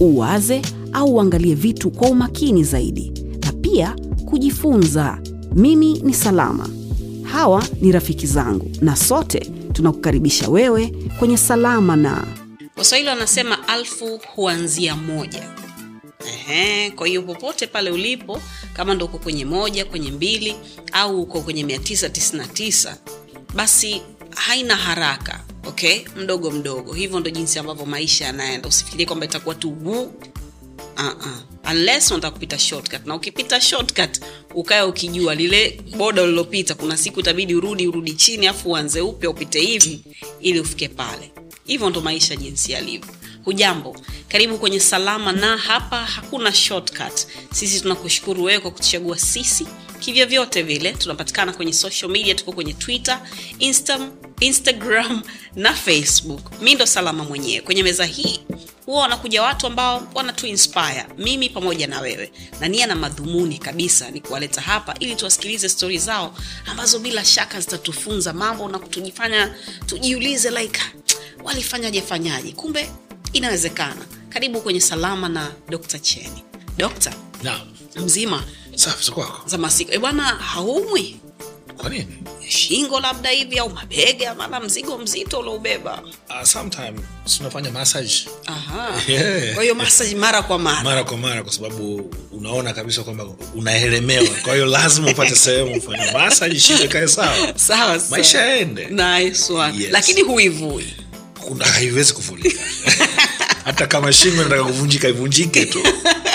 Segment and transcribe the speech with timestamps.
[0.00, 0.62] uwaze
[0.92, 5.18] au uangalie vitu kwa umakini zaidi na pia kujifunza.
[5.54, 6.68] Mimi ni salama.
[7.22, 9.40] Hawa ni rafiki zangu na sote
[9.72, 12.24] tunakukaribisha wewe kwenye salama na.
[12.76, 15.42] Waswahili wanasema alfu huanzia moja.
[16.26, 18.40] Ehe, kwa hiyo popote pale ulipo
[18.72, 20.54] kama ndo uko kwenye moja kwenye mbili
[20.92, 22.94] au uko kwenye 999
[23.54, 24.02] basi
[24.36, 26.00] haina haraka okay?
[26.16, 26.92] Mdogo mdogo.
[26.92, 28.68] Hivyo ndo jinsi ambavyo maisha yanaenda.
[28.68, 29.70] Usifikirie kwamba itakuwa tu
[30.96, 31.70] uh-uh.
[31.70, 33.06] unless unataka kupita shortcut.
[33.06, 34.20] Na ukipita shortcut
[34.54, 39.60] ukae ukijua lile boda ulilopita kuna siku itabidi urudi urudi chini afu uanze upya upite
[39.60, 40.00] hivi
[40.40, 41.32] ili ufike pale.
[41.64, 43.08] Hivyo ndo maisha jinsi yalivyo.
[43.44, 43.96] Hujambo?
[44.28, 47.26] Karibu kwenye salama na hapa hakuna shortcut.
[47.52, 49.66] Sisi tunakushukuru wewe kwa kutuchagua sisi
[50.00, 53.20] kivyo vyote vile tunapatikana kwenye social media tuko kwenye twitter
[53.58, 55.22] Insta, instagram
[55.56, 56.60] na facebook.
[56.62, 57.60] Mi ndo salama mwenyewe.
[57.60, 58.40] Kwenye meza hii
[58.86, 62.32] huwa wanakuja watu ambao wanatu inspire mimi pamoja na wewe.
[62.60, 66.34] Na nia na madhumuni kabisa ni kuwaleta hapa ili tuwasikilize stori zao
[66.66, 69.54] ambazo bila shaka zitatufunza mambo na kutujifanya
[69.86, 70.80] tujiulize like
[71.44, 72.52] walifanyaje fanyaje?
[72.52, 72.90] Kumbe
[73.32, 74.06] inawezekana.
[74.28, 76.42] Karibu kwenye salama na dr cheni.
[76.76, 77.12] Dokta
[77.96, 78.44] mzima
[78.78, 79.42] Safi za kwako.
[79.46, 81.16] za masiku e bwana haumwi
[81.76, 82.06] Kwa nini?
[82.48, 86.94] shingo labda hivi au mabega maana mzigo mzito uloubeba Uh, sometime
[87.36, 88.12] tunafanya massage
[88.46, 88.92] Aha.
[89.08, 89.54] Yeah.
[89.54, 94.28] kwa hiyo masaji mara kwa mara mara kwa mara kwa sababu unaona kabisa kwamba unaelemewa.
[94.44, 97.08] Kwa hiyo lazima upate sehemu ufanye massage sawa.
[97.08, 98.00] sawa sawa.
[98.10, 98.86] Maisha yaende.
[98.86, 99.78] nice one.
[99.78, 99.92] Yes.
[99.92, 100.94] lakini huivui
[101.72, 102.60] haiwezi kuvulika.
[103.64, 105.82] Hata kama shingo nataka kuvunjika ivunjike tu.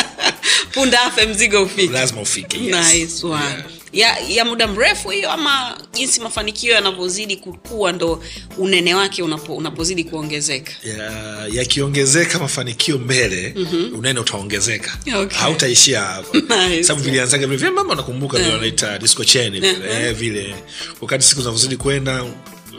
[0.73, 2.57] punda afe mzigo ufike Lazima ufike.
[2.57, 2.93] Yes.
[2.93, 3.63] nice one.
[3.93, 8.23] ya, ya muda mrefu hiyo ama jinsi mafanikio yanavyozidi kukua ndo
[8.57, 13.99] unene wake unapo, unapozidi kuongezeka Ya- yakiongezeka mafanikio mbele mm-hmm.
[13.99, 15.37] unene utaongezeka Okay.
[15.37, 16.83] hautaishia hapa Nice.
[16.83, 20.55] sababu vilianzaga vile mama nakumbuka vile wanaita disco chain vile, eh, vile
[21.01, 22.25] wakati siku zinavyozidi kwenda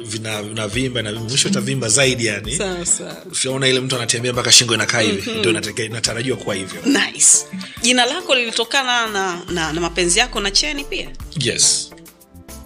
[0.04, 2.58] vina vinavimba na mwisho utavimba zaidi yani.
[3.32, 5.30] Sawa ile mtu anatembea mpaka shingo inakaa hivi.
[5.30, 5.50] Ndio
[5.86, 6.82] inatarajiwa kuwa hivyo.
[6.86, 7.38] Nice.
[7.82, 11.10] Jina lako lilitokana na, na, na mapenzi yako na cheni pia?
[11.40, 11.90] Yes.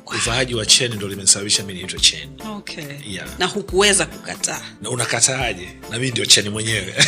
[0.07, 2.31] Uvaaji wa cheni ndo limesababisha mi niitwe cheni.
[2.57, 2.85] Okay.
[3.07, 3.29] Yeah.
[3.39, 4.61] na hukuweza kukataa?
[4.83, 5.69] Na unakataaje?
[5.91, 6.95] Na mi ndio cheni mwenyewe.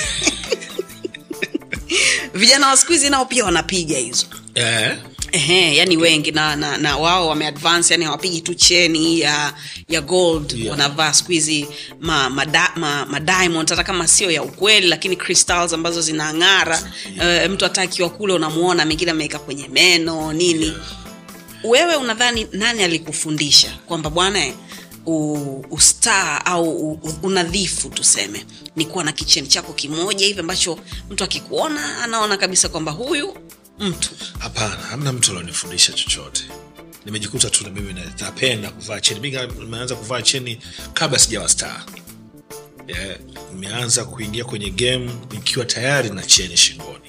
[2.34, 4.26] Vijana wa siku hizi nao pia wanapiga hizo.
[4.54, 4.96] Eh?
[5.32, 9.54] Ehe, yani wengi na, na, na wao wameadvance yani hawapigi tu cheni ya
[9.88, 10.70] ya gold Yeah.
[10.70, 11.66] wanavaa siku hizi
[12.00, 12.46] ma, ma,
[12.76, 16.82] ma, ma diamond hata kama sio ya ukweli lakini crystals ambazo zinang'ara
[17.20, 17.50] yeah.
[17.50, 20.76] mtu hata akiwa kule unamuona mengine ameweka kwenye meno nini yeah.
[21.64, 24.52] wewe unadhani nani alikufundisha kwamba bwana
[25.70, 26.92] ustaa au
[27.22, 28.44] unadhifu tuseme
[28.76, 30.78] ni kuwa na kicheni chako kimoja hivi ambacho
[31.10, 33.34] mtu akikuona anaona kabisa kwamba huyu
[33.80, 34.10] mtu?
[34.38, 36.42] Hapana hamna mtu alionifundisha chochote.
[37.04, 40.58] Nimejikuta tu na mimi napenda kuvaa cheni mi nimeanza kuvaa cheni
[40.94, 41.84] kabla sijawa star.
[42.88, 43.16] Yeah.
[43.54, 47.00] nimeanza kuingia kwenye game nikiwa tayari na cheni shingoni.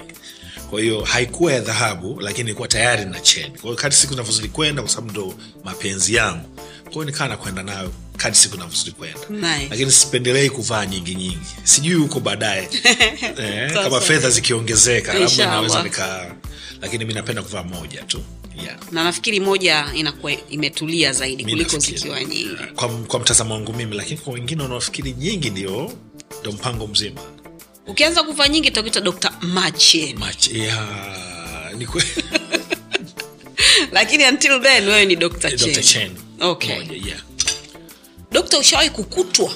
[0.70, 3.50] Kwa hiyo haikuwa ya dhahabu lakini ilikuwa tayari na cheni.
[3.50, 5.34] Kwa hiyo kadi siku zinavyozidi kwenda kwa sababu ndo
[5.64, 6.48] mapenzi yangu.
[6.84, 9.20] Kwa hiyo nikaa nakwenda nayo kadi siku zinavyozidi kwenda.
[9.30, 9.66] Nice.
[9.70, 11.46] lakini sipendelei kuvaa nyingi nyingi.
[11.64, 12.68] Sijui huko baadaye.
[13.38, 16.34] Eh, kama fedha zikiongezeka labda naweza nika
[16.82, 18.22] lakini mi napenda kuvaa moja tu
[18.64, 18.76] yeah.
[18.92, 24.20] na nafikiri moja inakuwa imetulia zaidi kuliko zikiwa nyingi kwa, kwa mtazamo wangu mimi lakini
[24.20, 25.92] kwa wengine wanaofikiri nyingi ndio
[26.40, 27.20] ndo mpango mzima
[27.86, 30.16] ukianza kuvaa nyingi takuita dokta mache
[30.52, 31.88] yeah, ni
[33.92, 35.56] lakini until then wewe ni dr Dr.
[35.56, 36.10] chen Chen.
[36.40, 37.20] okay Moja, yeah.
[38.32, 39.52] dokta ushawahi kukutwa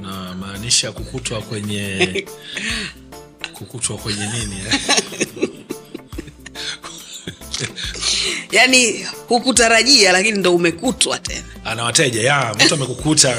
[0.00, 1.98] namaanisha kukutwa kwenye
[3.54, 4.80] kukutwa kwenye nini eh?
[8.52, 11.42] yaani hukutarajia lakini ndo umekutwa tena.
[11.64, 13.36] Ana wateja ya mtu amekukuta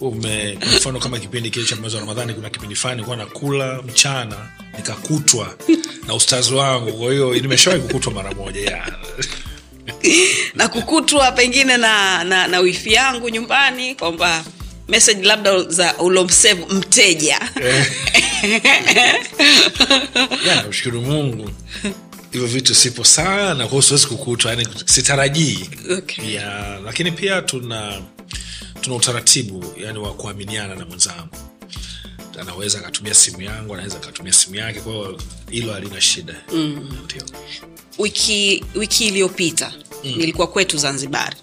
[0.00, 4.36] ume mfano kama kipindi kile cha mwezi wa ramadhani kuna kipindi fani kuwa nakula mchana
[4.76, 5.54] nikakutwa
[6.06, 6.92] na ustazi wangu.
[6.92, 8.92] Kwa hiyo nimeshawai kukutwa mara moja ya.
[10.54, 14.44] Na kukutwa pengine na, na, na wifi yangu nyumbani kwamba
[14.88, 17.40] message labda za ulomsevu mteja.
[20.46, 21.50] Yeah, mshukuru mungu
[22.32, 26.32] hivyo vitu sipo sana kwao siwezi kukutwa yani sitarajii Okay.
[26.34, 28.02] ya lakini pia tuna
[28.80, 31.36] tuna utaratibu yani wa kuaminiana na mwenzangu
[32.40, 35.18] anaweza akatumia simu yangu anaweza akatumia simu yake kwao
[35.50, 36.98] hilo halina shida mm.
[37.04, 37.22] ndio
[37.98, 39.72] wiki wiki iliyopita
[40.04, 40.14] mm.
[40.16, 41.34] nilikuwa kwetu zanzibar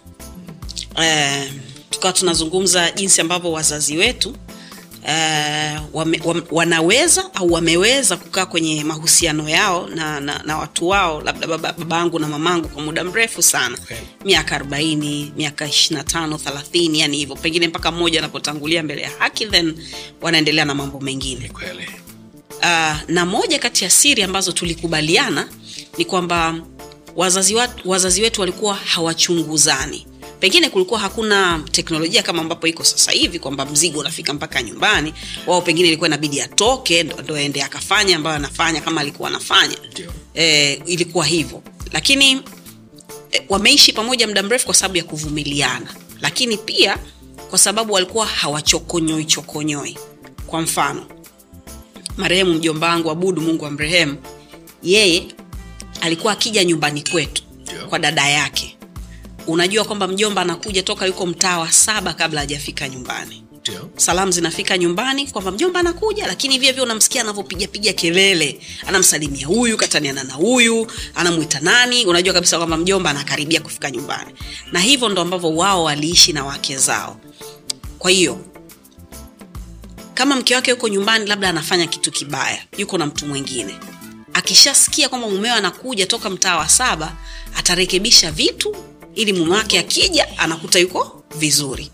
[1.01, 1.51] eh,
[1.89, 4.35] tukawa tunazungumza jinsi ambavyo wazazi wetu
[5.09, 11.21] eh, wame, wame, wanaweza au wameweza kukaa kwenye mahusiano yao na, na, na watu wao
[11.21, 13.77] labda babaangu babangu na mamangu kwa muda mrefu sana.
[13.83, 13.97] Okay.
[14.25, 17.35] miaka 40 miaka 25 30 yani hivyo.
[17.35, 19.77] Pengine mpaka mmoja anapotangulia mbele ya haki then
[20.21, 21.51] wanaendelea na mambo mengine.
[22.59, 25.47] Uh, na moja kati ya siri ambazo tulikubaliana
[25.97, 26.55] ni kwamba
[27.15, 30.05] wazazi, wat, wazazi wetu walikuwa hawachunguzani
[30.39, 35.13] pengine kulikuwa hakuna teknolojia kama ambapo iko sasa hivi kwamba mzigo unafika mpaka nyumbani
[35.47, 39.75] wao pengine ilikuwa inabidi atoke ndo ndo ende akafanya ambayo anafanya kama alikuwa anafanya.
[40.35, 41.63] E, ilikuwa hivyo.
[41.91, 42.41] Lakini
[43.31, 45.95] e, wameishi pamoja muda mrefu kwa sababu ya kuvumiliana.
[46.21, 46.97] Lakini pia
[47.49, 49.97] kwa sababu walikuwa hawachokonyoi chokonyoi.
[50.47, 51.05] Kwa mfano
[52.17, 54.17] marehemu mjomba wangu abudu mungu amrehemu
[54.83, 55.23] yeye
[56.01, 57.43] alikuwa akija nyumbani kwetu
[57.89, 58.77] kwa dada yake
[59.51, 63.43] unajua kwamba mjomba anakuja toka yuko mtaa wa saba kabla hajafika nyumbani.
[63.59, 63.89] Ndio.
[63.95, 68.59] Salamu zinafika nyumbani kwamba mjomba anakuja lakini hivyo hivyo unamsikia anavyopigapiga kelele.
[68.87, 72.05] Anamsalimia huyu kataniana na huyu anamwita nani?
[72.05, 74.31] Unajua kabisa kwamba mjomba anakaribia kufika nyumbani.
[74.71, 77.19] Na hivyo ndo ambavyo wao waliishi na wake zao.
[77.99, 78.39] Kwa hiyo
[80.13, 83.79] kama mke wake yuko nyumbani labda anafanya kitu kibaya yuko na mtu mwingine.
[84.33, 87.15] Akishasikia kwamba mumeo anakuja toka mtaa wa saba
[87.55, 88.75] atarekebisha vitu
[89.19, 91.91] ili mume wake akija anakuta yuko vizuri.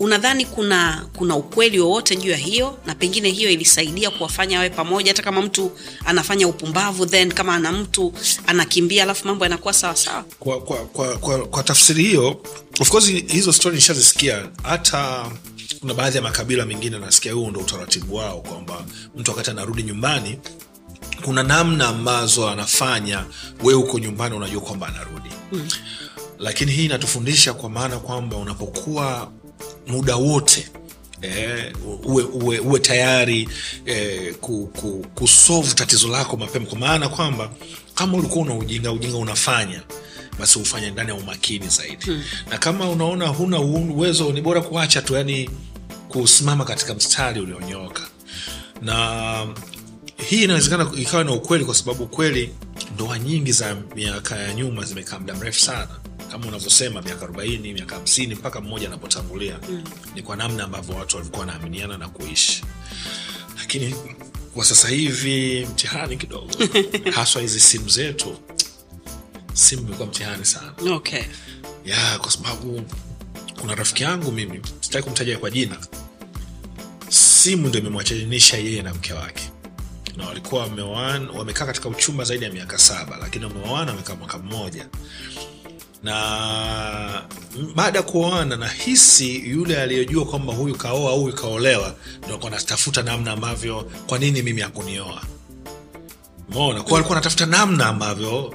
[0.00, 2.78] Unadhani kuna kuna ukweli wowote juu ya hiyo?
[2.86, 5.10] Na pengine hiyo ilisaidia kuwafanya wawe pamoja?
[5.10, 5.72] Hata kama mtu
[6.04, 8.12] anafanya upumbavu then kama ana mtu
[8.46, 12.40] anakimbia alafu mambo yanakuwa sawasawa kwa, kwa, kwa, kwa, kwa tafsiri hiyo
[12.80, 14.48] of course hizo stori nishazisikia.
[14.62, 15.30] Hata
[15.80, 18.84] kuna baadhi ya makabila mengine nasikia huo ndo utaratibu wao kwamba
[19.16, 20.38] mtu wakati anarudi nyumbani
[21.24, 23.24] kuna namna ambazo anafanya
[23.62, 25.28] we huko nyumbani unajua kwamba anarudi.
[25.52, 25.68] Mm.
[26.40, 29.32] Lakini hii inatufundisha kwa maana kwamba unapokuwa
[29.86, 30.68] muda wote
[31.22, 31.72] Eh,
[32.04, 33.48] uwe, uwe, uwe tayari
[34.40, 36.66] ku, ku, kusolve tatizo lako mapema.
[36.66, 37.50] Kwa maana kwamba
[37.94, 39.82] kama ulikuwa una ujinga ujinga unafanya
[40.38, 42.04] basi ufanye ndani ya umakini zaidi.
[42.04, 42.22] Hmm.
[42.50, 45.50] na kama unaona huna uwezo ni bora kuacha tu yani
[46.08, 48.02] kusimama katika mstari ulionyoka,
[48.82, 49.46] na
[50.28, 52.50] hii inawezekana ikawa na ukweli kwa sababu ukweli
[52.94, 55.99] ndoa nyingi za miaka ya nyuma zimekaa muda mrefu sana
[56.30, 59.84] kama unavyosema miaka 40 miaka 50 mpaka mmoja anapotangulia mm.
[60.14, 62.64] ni kwa namna ambavyo watu walikuwa wanaaminiana na kuishi.
[63.58, 63.94] Lakini
[64.54, 66.50] kwa sasa hivi mtihani kidogo.
[67.14, 68.36] Haswa hizi simu zetu
[69.52, 70.72] simu imekuwa mtihani sana.
[70.90, 71.22] Okay.
[71.84, 72.82] Ya kwa sababu
[73.60, 75.76] kuna rafiki yangu mimi sitaki kumtaja kwa jina
[77.08, 79.50] simu ndo imemwachanisha yeye na mke wake.
[80.16, 80.62] Na walikuwa
[81.34, 84.86] wamekaa katika uchumba zaidi ya miaka saba lakini wameoana wamekaa mwaka mmoja
[86.02, 87.22] na
[87.74, 91.94] baada ya kuoana nahisi yule aliyejua kwamba huyu kaoa huyu kaolewa
[92.26, 95.22] ndo anatafuta namna ambavyo kwa nini mimi hakunioa.
[96.50, 98.54] Mona kuwa alikuwa anatafuta namna ambavyo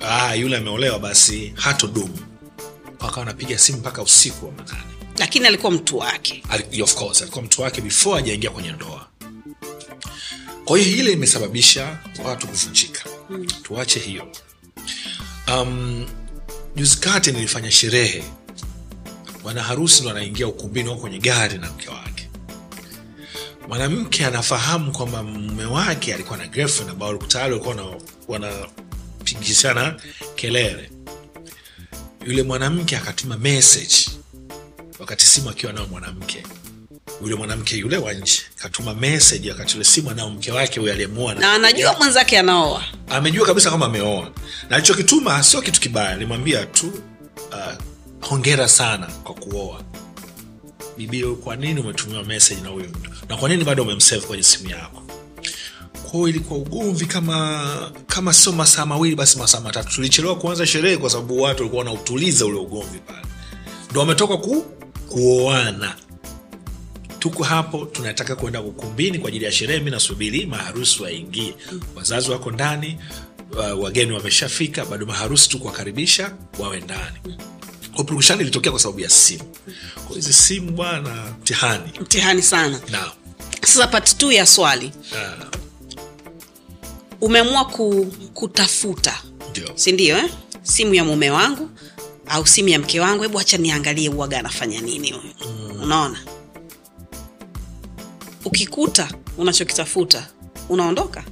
[0.00, 2.18] ah, yule ameolewa basi hatodumu.
[3.00, 4.82] Akawa anapiga simu mpaka usiku wa manane.
[5.18, 6.42] Lakini alikuwa mtu wake.
[6.48, 9.06] Ali- of course alikuwa mtu wake before ajaingia kwenye ndoa.
[10.64, 13.00] Kwa hiyo ile imesababisha watu kuvunjika.
[13.28, 13.46] Hmm.
[13.46, 14.28] tuache hiyo.
[15.54, 16.06] Um,
[16.76, 18.24] juzi kati nilifanya sherehe.
[19.42, 22.28] Bwana harusi ndo anaingia ukumbini wako kwenye gari na mke wake.
[23.68, 30.00] Mwanamke anafahamu kwamba mume wake alikuwa na girlfriend ambao tayari walikuwa wanapigishana
[30.34, 30.90] kelele.
[32.26, 33.94] Yule mwanamke akatuma message
[34.98, 36.42] wakati simu akiwa nao mwanamke
[37.22, 38.42] yule mwanamke yule wa nje.
[38.56, 42.82] Katuma message wakati ule simu anao mke wake huyo aliyemuoa na anajua mwenzake anaoa?
[43.08, 44.30] Amejua kabisa kwamba ameoa.
[44.70, 46.86] Na alichokituma sio kitu kibaya alimwambia tu
[47.50, 47.74] uh,
[48.28, 49.82] hongera sana kwa kuoa.
[50.96, 53.10] Bibio kwa nini umetumiwa message na huyo mtu?
[53.28, 55.02] Na kwa nini bado umemsave kwenye simu yako?
[56.10, 59.88] Kwao ilikuwa ugomvi kama kama sio masaa mawili basi masaa matatu.
[59.94, 63.26] Tulichelewa kuanza sherehe kwa sababu watu walikuwa wanautuliza ule ugomvi pale.
[63.90, 64.62] Ndo wametoka ku,
[65.08, 65.94] kuoana
[67.22, 71.54] tuko hapo tunataka kuenda ukumbini kwa ajili ya sherehe mi nasubiri maharusi waingie.
[71.96, 72.98] Wazazi wako ndani
[73.78, 77.36] wageni wameshafika bado maharusi tu kuwakaribisha wawe ndani.
[77.96, 79.44] Purukushani ilitokea kwa sababu ya simu.
[80.06, 81.92] Kwa hizi simu bwana mtihani.
[82.00, 82.80] Mtihani sana.
[82.90, 83.10] Na
[83.60, 84.92] sasa part t ya swali.
[85.12, 85.50] Naam.
[87.20, 89.68] umeamua ku, kutafuta ndio.
[89.74, 90.30] sindio eh?
[90.62, 91.70] simu ya mume wangu
[92.28, 93.22] au simu ya mke wangu?
[93.22, 95.34] Hebu hacha niangalie uaga anafanya nini huyu.
[95.46, 95.82] Mm.
[95.82, 96.18] unaona
[98.44, 99.08] ukikuta
[99.38, 100.26] unachokitafuta
[100.68, 101.24] unaondoka.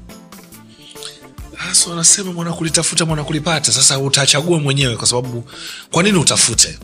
[1.56, 3.72] Hasa wanasema mwana kulitafuta mwana kulipata.
[3.72, 5.44] Sasa utachagua mwenyewe kwa sababu
[5.90, 6.78] kwa nini utafute?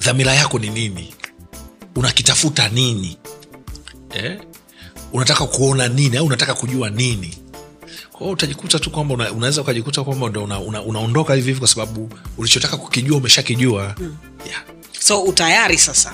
[0.00, 1.14] Dhamira yako ni nini?
[1.96, 3.18] Unakitafuta nini?
[4.14, 4.40] Eh?
[5.12, 7.38] unataka kuona nini au unataka kujua nini?
[8.12, 11.68] Kwao utajikuta tu kwamba una, unaweza ukajikuta kwamba ndo una, una, unaondoka hivi hivi kwa
[11.68, 13.94] sababu ulichotaka kukijua umeshakijua.
[13.98, 14.16] Mm.
[14.46, 14.62] yeah.
[15.00, 16.12] so utayari sasa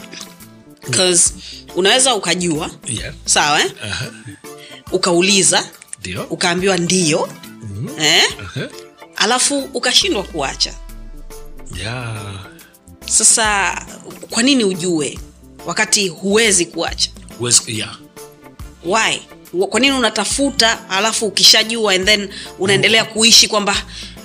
[0.90, 1.34] 'Cause
[1.76, 3.14] unaweza ukajua Yeah.
[3.24, 3.72] sawa eh?
[3.84, 4.06] Aha.
[4.92, 5.68] ukauliza
[6.00, 7.28] ndio ukaambiwa ndio
[7.62, 7.88] mm.
[8.00, 8.22] eh?
[8.38, 8.68] uh-huh.
[9.16, 10.74] alafu ukashindwa kuacha
[11.82, 12.34] yeah.
[13.06, 13.74] sasa
[14.30, 15.18] kwa nini ujue
[15.66, 17.98] wakati huwezi kuacha Huwezi- yeah.
[18.84, 19.20] why
[19.70, 22.28] kwa nini unatafuta alafu ukishajua and then
[22.58, 23.76] unaendelea kuishi kwamba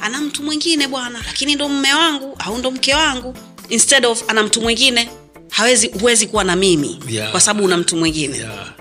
[0.01, 3.35] ana mtu mwingine bwana lakini ndo mme wangu au ndo mke wangu
[3.69, 5.09] instead of ana mtu mwingine
[5.51, 7.31] hawezi huwezi kuwa na mimi Yeah.
[7.31, 8.37] kwa sababu una mtu mwingine.
[8.37, 8.73] Yeah.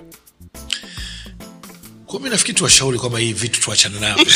[2.07, 4.27] kwa mi nafikiri tuwashauri kwamba hii vitu tuachane navyo.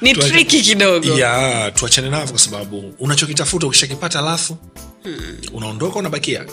[0.00, 1.18] Ni triki kidogo.
[1.18, 4.56] Ya tuachane navyo kwa sababu unachokitafuta ukishakipata alafu
[5.02, 5.36] hmm.
[5.52, 6.46] unaondoka unabakia.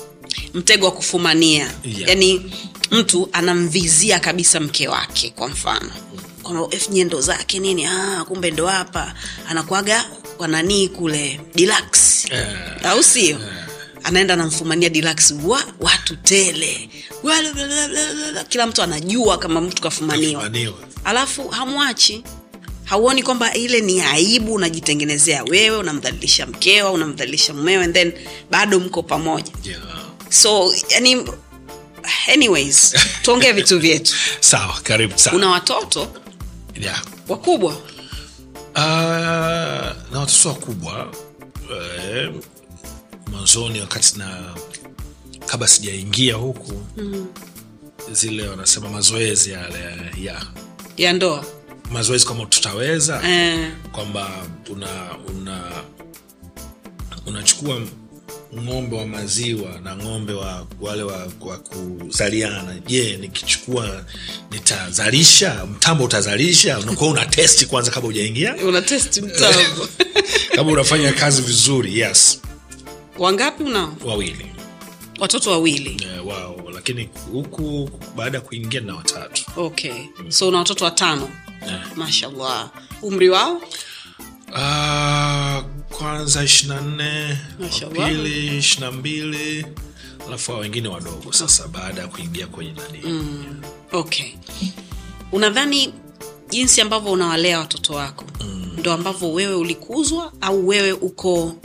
[0.53, 1.71] Mtego wa kufumania.
[1.85, 2.01] Yeah.
[2.09, 2.51] yaani
[2.91, 5.91] mtu anamvizia kabisa mke wake kwa mfano.
[6.43, 7.85] Kwamba "F, nyendo zake nini?
[7.85, 9.13] Ah, kumbe ndo hapa.
[9.49, 10.05] Anakuaga
[10.39, 12.33] wananii kule deluxe.
[12.33, 12.85] Yeah.
[12.85, 13.37] au sio
[14.03, 16.89] anaenda anamfumania deluxe wa, watu tele.
[18.49, 20.51] Kila mtu anajua kama mtu kafumaniwa.
[21.03, 22.23] Alafu hamwachi.
[22.85, 28.13] Hauoni kwamba ile ni aibu unajitengenezea wewe unamdhalilisha mkewa unamdhalilisha mmewe and then
[28.51, 29.51] bado mko pamoja.
[29.63, 29.81] Yeah.
[30.29, 31.25] so yani
[32.33, 34.15] anyways tuongee vitu vyetu.
[34.39, 36.07] Sawa karibu sawa una watoto?
[36.81, 37.03] Yeah.
[37.27, 37.71] wakubwa?
[38.75, 38.81] Uh,
[40.11, 41.11] na watoto wakubwa
[41.71, 42.31] eh,
[43.39, 44.55] mwanzoni wakati na
[45.45, 47.27] kabla sijaingia huku mm.
[48.11, 49.79] zile wanasema mazoezi yale
[50.21, 50.45] ya
[50.97, 51.45] ya ndoa.
[51.91, 54.29] mazoezi kama tutaweza eh, kwamba
[54.69, 54.87] una
[55.37, 55.61] una
[57.25, 57.81] unachukua
[58.57, 62.75] ng'ombe wa maziwa na ng'ombe wa wale wa, wa kuzaliana.
[62.87, 64.05] Je nikichukua
[64.51, 65.65] nitazalisha?
[65.65, 66.79] Mtambo utazalisha?
[66.79, 69.87] Unakuwa una testi kwanza kabla ujaingia una testi mtambo.
[70.55, 72.41] Kama unafanya kazi vizuri yes
[73.19, 74.45] wangapi unao wawili.
[75.19, 75.97] Watoto wawili.
[76.03, 79.43] Yeah, wao lakini huku baada ya kuingia na watatu.
[79.57, 79.93] Okay.
[80.29, 81.29] So una watoto watano?
[81.67, 81.97] Yeah.
[81.97, 82.69] mashallah.
[83.01, 83.61] Umri wao?
[84.51, 85.63] Uh,
[85.97, 87.37] kwanza ishiri na nne
[87.97, 89.65] wapili ishiri na mbili
[90.27, 92.99] alafu hao wengine wadogo sasa baada ya kuingia kwenye nani.
[93.03, 93.61] Mm.
[93.91, 94.31] okay.
[95.31, 95.93] Unadhani
[96.49, 98.71] jinsi ambavyo unawalea watoto wako mm.
[98.77, 101.55] ndo ambavyo wewe ulikuzwa au wewe uko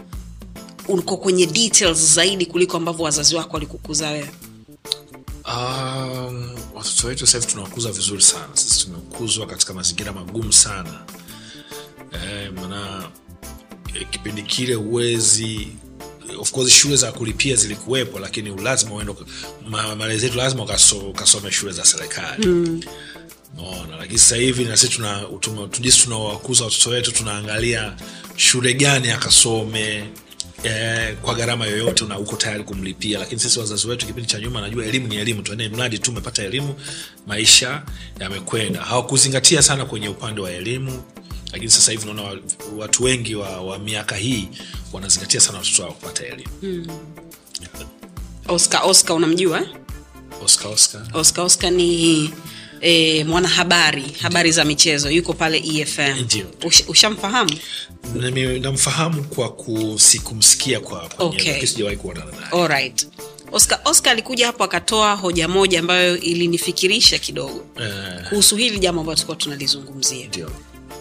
[0.88, 4.31] uko kwenye details zaidi kuliko ambavyo wazazi wako walikukuza wewe?
[5.49, 8.49] Um, watoto wetu sahivi tunawakuza vizuri sana.
[8.55, 11.05] Sisi tumekuzwa katika mazingira magumu sana.
[12.12, 13.09] Eh, maana
[13.95, 15.69] eh, kipindi kile huwezi
[16.38, 19.14] of course shule za kulipia zilikuwepo lakini lazima uende
[19.69, 20.67] ma, malezi yetu lazima
[21.09, 22.47] ukasome shule za serikali.
[22.47, 22.81] Mm.
[23.99, 27.97] Lakini sasa hivi na sisi tuna tuna- jinsi tunawakuza watoto wetu tunaangalia
[28.37, 30.05] shule gani akasome
[30.64, 33.18] eh, kwa gharama yoyote na uko tayari kumlipia.
[33.18, 36.42] Lakini sisi wazazi wetu kipindi cha nyuma najua elimu ni elimu tuende mradi tu umepata
[36.42, 36.75] elimu
[37.26, 37.83] maisha
[38.21, 38.80] yamekwenda.
[38.80, 41.02] Hawakuzingatia sana kwenye upande wa elimu.
[41.52, 42.40] Lakini sasa hivi naona
[42.78, 44.49] watu wengi wa, wa miaka hii
[44.92, 46.87] wanazingatia sana watoto wao kupata elimu.
[48.49, 49.61] Oscar oscar unamjua?
[49.61, 49.68] Eh?
[50.44, 51.02] oscar oscar.
[51.14, 52.30] Oscar oscar ni
[52.81, 56.26] E, mwanahabari habari za michezo yuko pale efm.
[56.64, 57.50] Ush, ushamfahamu?
[58.61, 61.66] Namfahamu kwa kusikumsikia kwa kwenye Okay.
[61.66, 62.93] sijawahi kuonana naye.
[63.52, 67.64] Oscar oscar alikuja hapo akatoa hoja moja ambayo ilinifikirisha kidogo.
[67.81, 70.28] Eh, kuhusu hili jambo ambayo tulikuwa tunalizungumzia.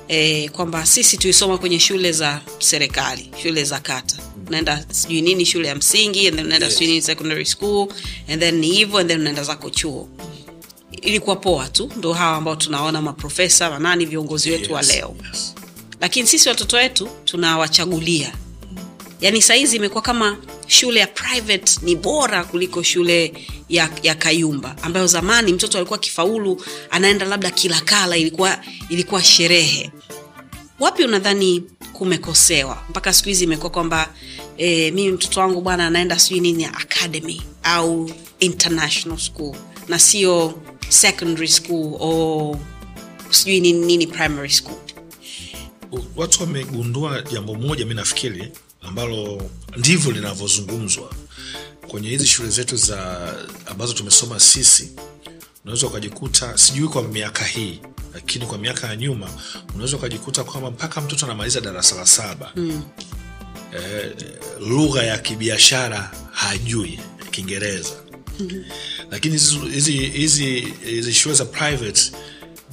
[0.08, 4.16] E, kwamba sisi tuisoma kwenye shule za serikali shule za kata.
[4.48, 6.76] Unaenda sijui nini shule ya msingi and then unaenda Yes.
[6.76, 7.88] sijui nini secondary school
[8.30, 10.10] and then ni hivyo and then unaenda zako chuo
[11.06, 15.16] ilikuwa poa tu ndo hawa ambao tunaona maprofesa wanani viongozi wetu wa Yes, leo.
[15.32, 15.56] yes.
[16.02, 18.34] lakini sisi watoto wetu tunawachagulia.
[19.22, 23.34] Yaani sahizi imekuwa kama shule ya private ni bora kuliko shule
[23.70, 29.92] ya, ya kayumba ambayo zamani mtoto alikuwa kifaulu anaenda labda kilakala ilikuwa ilikuwa sherehe.
[30.80, 32.84] Wapi unadhani kumekosewa?
[32.90, 34.10] Mpaka siku hizi imekuwa kwamba
[34.58, 39.56] e, mimi mtoto wangu bwana anaenda sijui nini academy au international school.
[39.88, 40.54] Na sio
[40.94, 42.58] secondary school or
[43.30, 44.78] sijui nini, nini primary school?
[46.16, 51.14] Watu wamegundua jambo moja mi nafikiri ambalo ndivyo linavyozungumzwa
[51.88, 53.34] kwenye hizi shule zetu za
[53.66, 54.92] ambazo tumesoma sisi.
[55.64, 57.80] Unaweza ukajikuta sijui kwa miaka hii
[58.14, 59.30] lakini kwa miaka ya nyuma
[59.76, 62.84] unaweza ukajikuta kwamba mpaka mtoto anamaliza darasa la saba mm.
[63.80, 64.12] e,
[64.60, 67.00] lugha ya kibiashara hajui
[67.32, 67.90] kiingereza
[68.40, 68.64] mm-hmm.
[69.12, 72.12] lakini hizi- hizi hizi hizi shule za private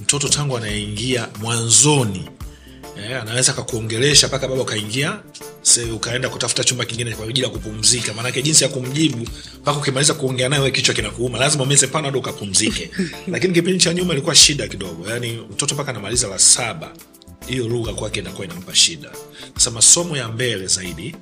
[0.02, 2.28] mtoto tangu anaingia mwanzoni
[3.08, 5.20] Yeah, anaweza kakuongelesha mpaka baba ukaingia
[5.94, 8.14] ukaenda kutafuta chumba kingine kwa ajili ya kupumzika.
[8.14, 9.26] Maanake jinsi ya kumjibu
[9.62, 11.38] mpaka ukimaliza kuongea naye we kichwa kinakuuma.
[11.38, 12.90] Lazima umeze panado ukapumzike.
[13.32, 15.10] Lakini kipindi cha nyuma ilikuwa shida kidogo.
[15.10, 16.92] Yaani mtoto mpaka anamaliza la saba
[17.46, 19.10] hiyo lugha kwake inakuwa inampa shida.
[19.54, 21.16] Sasa masomo ya mbele zaidi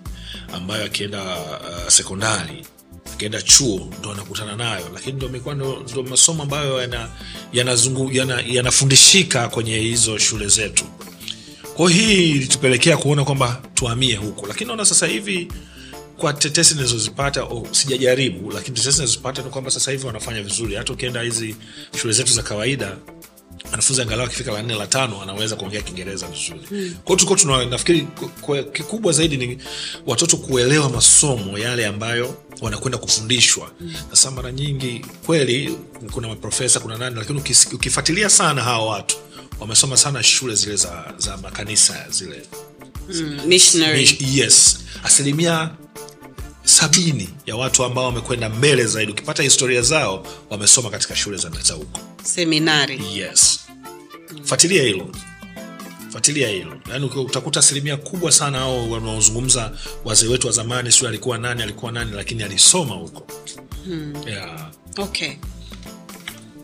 [0.52, 2.66] ambayo akienda uh, sekondari
[3.12, 4.90] akienda chuo ndo anakutana nayo.
[4.94, 7.08] Lakini ndo imekuwa ndo, masomo ambayo yana-
[8.12, 10.84] yana- yanafundishika yana kwenye hizo shule zetu.
[11.76, 14.46] Kwa hii ilitupelekea kuona kwamba tuhamie huko.
[14.46, 15.48] Lakini naona sasa hivi
[16.16, 18.50] kwa tetesi nilizozipata oh, sijajaribu.
[18.50, 20.74] Lakini tetesi nilizozipata ni kwamba sasa hivi wanafanya vizuri.
[20.74, 21.56] Hata ukienda hizi
[22.00, 22.96] shule zetu za kawaida
[23.70, 26.60] wanafunzi angalau akifika la nne la tano anaweza kuongea kiingereza vizuri.
[26.70, 26.94] Mm.
[27.04, 29.58] kwao tulikuwa tuna nafikiri ku- ku- kikubwa zaidi ni
[30.06, 33.70] watoto kuelewa masomo yale ambayo wanakwenda kufundishwa.
[34.10, 35.78] Sasa mara nyingi kweli
[36.12, 39.16] kuna maprofesa kuna nani lakini ukifuatilia sana hawa watu
[39.60, 42.42] wamesoma sana shule zile za, za makanisa zile.
[43.14, 44.04] Mm, missionary.
[44.04, 44.78] Mish- yes.
[45.04, 45.70] Asilimia
[46.64, 51.74] sabini ya watu ambao wamekwenda mbele zaidi ukipata historia zao wamesoma katika shule za za
[51.74, 53.00] huko seminari.
[53.14, 53.60] Yes.
[54.44, 55.10] Fuatilia hilo.
[56.10, 56.80] Fuatilia hilo.
[56.90, 59.72] Yaani utakuta asilimia kubwa sana ao wanaozungumza
[60.04, 63.26] wazee wetu wa zamani sio alikuwa nani alikuwa nani lakini alisoma huko.
[63.84, 64.14] Hmm.
[64.26, 64.70] yeah.
[64.98, 65.32] okay.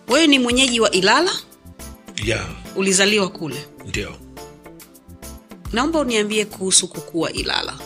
[0.09, 1.31] Wewe ni mwenyeji wa ilala?
[2.25, 2.49] Yeah.
[2.77, 3.67] ulizaliwa kule?
[3.87, 4.17] Ndio.
[5.73, 7.79] Naomba uniambie kuhusu kukua ilala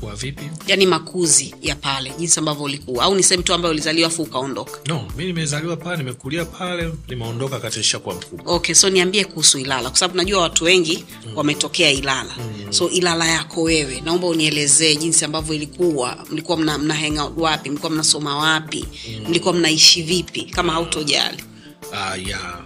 [0.00, 0.50] kukua vipi?
[0.66, 3.04] Yaani makuzi ya pale jinsi ambavyo ulikuwa.
[3.04, 4.78] Au ni sehemu tu ambayo ulizaliwa afu ukaondoka?
[4.86, 8.54] No mi nimezaliwa pale nimekulia pale nimeondoka kati nishakuwa mkubwa.
[8.54, 12.34] Okay so niambie kuhusu ilala kwa sababu najua watu wengi wametokea ilala.
[12.70, 16.26] So ilala yako wewe naomba unielezee jinsi ambavyo ilikuwa.
[16.30, 17.70] Mlikuwa mna, mna hang out wapi?
[17.70, 18.84] Mlikuwa mnasoma wapi?
[19.28, 21.44] Mlikuwa mnaishi vipi kama hautojali?
[21.92, 22.60] Uh, yeah.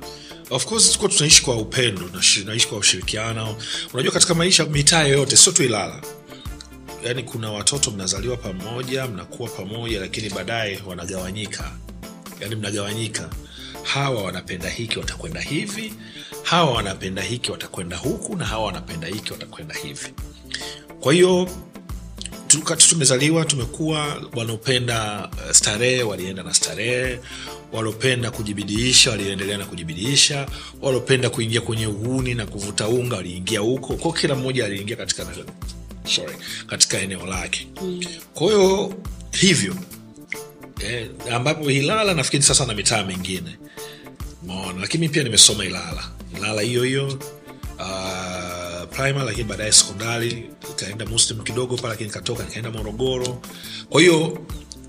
[0.51, 2.03] of course tulikuwa tunaishi kwa upendo
[2.47, 3.57] naishi kwa ushirikiano.
[3.93, 6.03] Unajua katika maisha mitaa yoyote sio tu ilala
[7.05, 11.71] yaani kuna watoto mnazaliwa pamoja mnakuwa pamoja lakini baadaye wanagawanyika.
[12.41, 13.31] Yani mnagawanyika.
[13.83, 15.95] Hawa wanapenda hiki watakwenda hivi.
[16.43, 18.37] Hawa wanapenda hiki watakwenda huku.
[18.37, 20.15] Na hawa wanapenda hiki watakwenda hivi.
[21.01, 21.49] Kwa hiyo
[22.65, 27.19] kati tumezaliwa tumekuwa wanaopenda uh, starehe walienda na starehe.
[27.73, 30.47] Waliopenda kujibidiisha waliendelea na kujibidiisha.
[30.83, 33.95] Waliopenda kuingia kwenye uhuni na kuvuta unga waliingia huko.
[33.97, 35.25] Kwao kila mmoja aliingia katika
[36.07, 36.35] sorry,
[36.67, 37.67] katika eneo lake.
[37.83, 38.01] Mm.
[38.35, 38.95] kwa hiyo
[39.33, 39.77] hivyo
[40.81, 43.59] eh, ambapo ilala nafikiri sasa na mitaa mingine.
[44.47, 46.05] Maona lakini pia nimesoma ilala.
[46.39, 47.07] Ilala hiyo hiyo
[47.79, 53.43] uh, primary lakini baadaye sekondari ikaenda muslim kidogo pale lakini nikatoka nikaenda morogoro.
[53.89, 54.47] Kwa hiyo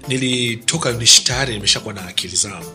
[0.07, 2.71] nilitoka nishtari nimeshakuwa na akili zangu.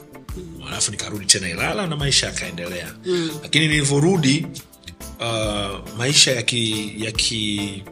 [0.68, 2.94] Alafu nikarudi tena ilala na maisha yakaendelea.
[3.07, 3.31] Mm.
[3.42, 4.46] lakini nilivyorudi
[5.20, 7.83] uh, maisha ya ki, ya ki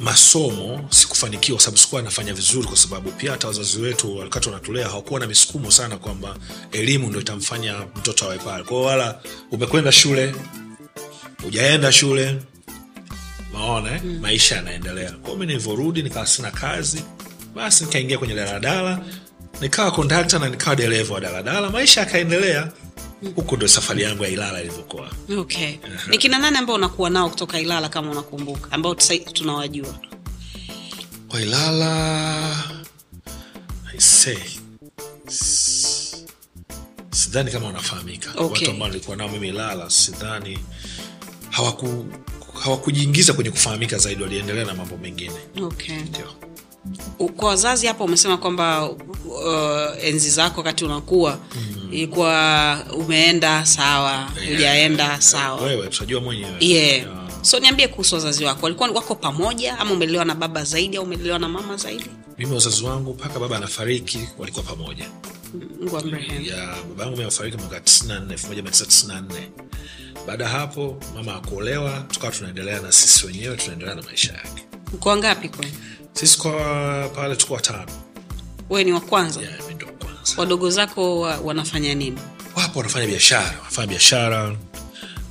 [0.00, 4.88] masomo sikufanikiwa kwa sababu sikuwa nafanya vizuri kwa sababu pia hata wazazi wetu wakati wanatulea
[4.88, 6.36] hawakuwa na misukumo sana kwamba
[6.72, 10.34] elimu ndo itamfanya mtoto awe pale kwao wala umekwenda shule
[11.46, 12.36] ujaenda shule
[13.52, 14.00] maona eh?
[14.04, 14.18] mm.
[14.22, 17.04] maisha yanaendelea kwao mi nilivyorudi nikawa sina kazi
[17.54, 19.00] basi nikaingia kwenye daladala
[19.60, 22.72] nikawa kondakta na nikawa dereva wa daladala maisha yakaendelea
[23.36, 25.10] huku ndo safari yangu ya ilala ilivyokuwa.
[25.38, 25.76] Okay.
[26.08, 28.94] Ni kina nani ambao unakuwa nao kutoka ilala kama unakumbuka ambao
[29.32, 29.94] tunawajua?
[31.28, 32.74] Kwa ilala
[33.94, 34.00] I
[37.10, 38.30] sidhani kama wanafahamika.
[38.36, 38.44] Okay.
[38.46, 40.58] watu ambao nilikuwa nao mimi ilala sidhani.
[41.50, 42.06] Hawaku
[42.62, 45.34] hawakujiingiza kwenye kufahamika zaidi waliendelea na mambo mengine.
[45.62, 45.96] Okay.
[45.96, 46.32] Ndio
[47.36, 51.88] kwa wazazi hapa umesema kwamba uh, enzi zako wakati unakuwa mm.
[51.92, 55.60] ilikuwa umeenda sawa hujaenda sawa.
[55.62, 56.56] Wewe tutajua mwenyewe.
[56.60, 56.96] Yeah.
[56.96, 57.08] Yeah.
[57.42, 61.38] so niambie kuhusu wazazi wako walikuwa wako pamoja ama umelelewa na baba zaidi au umelelewa
[61.38, 62.06] na mama zaidi?
[62.38, 65.04] Mimi wazazi wangu mpaka baba anafariki walikuwa pamoja.
[65.92, 69.22] Baba yangu amefariki mwaka 94 1994
[70.26, 74.64] baada ya hapo mama akuolewa tukawa tunaendelea na sisi wenyewe tunaendelea na maisha yake.
[74.94, 75.72] Mko wangapi kwani
[76.14, 76.52] sisi kwa
[77.14, 77.92] pale tuko watano.
[78.70, 79.40] Wewe ni wa kwanza?
[79.40, 80.34] Yeah, mi ndo wa kwanza.
[80.36, 82.18] Wadogo zako wa, wanafanya nini?
[82.56, 84.56] Wapo wanafanya biashara wanafanya biashara.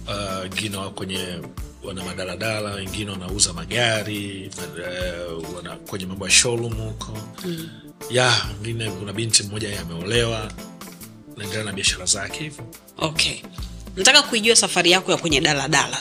[0.07, 1.39] Uh, wengine wa kwenye
[1.83, 4.51] wana madaladala wengine wanauza magari
[5.39, 7.17] uh, wana kwenye mambo ya showroom huko.
[7.45, 7.69] Mm.
[8.11, 10.51] ya wengine kuna binti mmoja ameolewa.
[11.37, 12.65] Naendelea na biashara zake hivyo.
[12.97, 13.41] Okay
[13.95, 15.97] nataka kuijua safari yako ya kwenye daladala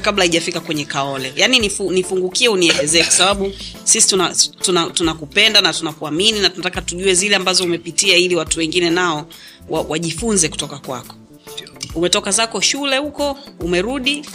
[0.00, 1.32] kabla haijafika kwenye kaole.
[1.36, 3.52] Yaani nifu, nifungukie unielezee kwa sababu
[3.84, 8.90] sisi tunakupenda tuna, tuna na tunakuamini na tunataka tujue zile ambazo umepitia ili watu wengine
[8.90, 9.26] nao
[9.68, 11.14] wa, wajifunze kutoka kwako.
[11.94, 14.26] Umetoka zako shule huko umerudi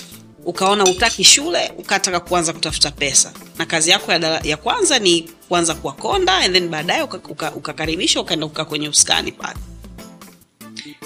[0.46, 3.34] ukaona utaki shule ukataka kuanza kutafuta pesa.
[3.58, 7.04] Na kazi yako ya, dala- ya kwanza ni kuanza kuwakonda and then baadaye
[7.56, 9.60] ukakaribishwa uka, uka ukaenda kukaa kwenye uskani pale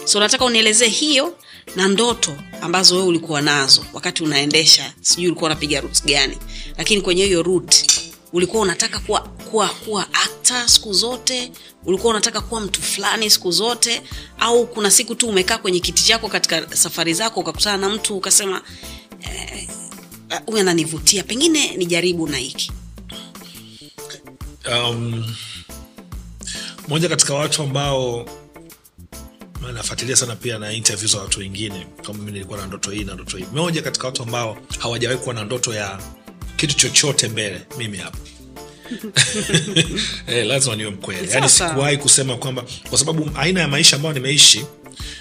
[0.05, 1.37] so nataka unielezee hiyo
[1.75, 6.37] na ndoto ambazo wewe ulikuwa nazo wakati unaendesha sijui ulikuwa unapiga rut gani
[6.77, 7.75] lakini kwenye hiyo rut
[8.33, 11.51] ulikuwa unataka kuwa kuwa kuwa akta siku zote?
[11.85, 14.01] Ulikuwa unataka kuwa mtu fulani siku zote?
[14.39, 18.61] Au kuna siku tu umekaa kwenye kiti chako katika safari zako ukakutana na mtu ukasema
[19.21, 19.67] eh,
[20.45, 22.71] huyu eh, ananivutia pengine nijaribu na hiki?
[24.71, 25.35] Um,
[26.87, 28.25] moja katika watu ambao
[29.73, 31.87] nafuatilia sana pia na interview za watu wengine.
[32.05, 33.45] Kama mi nilikuwa na ndoto hii na ndoto hii.
[33.53, 35.99] Moja katika watu ambao hawajawahi kuwa na ndoto ya
[36.55, 38.17] kitu chochote mbele mimi hapa.
[40.25, 41.31] Hey, lazima niwe mkweli.
[41.31, 44.65] Yani sikuwahi kusema kwamba kwa sababu aina ya maisha ambayo nimeishi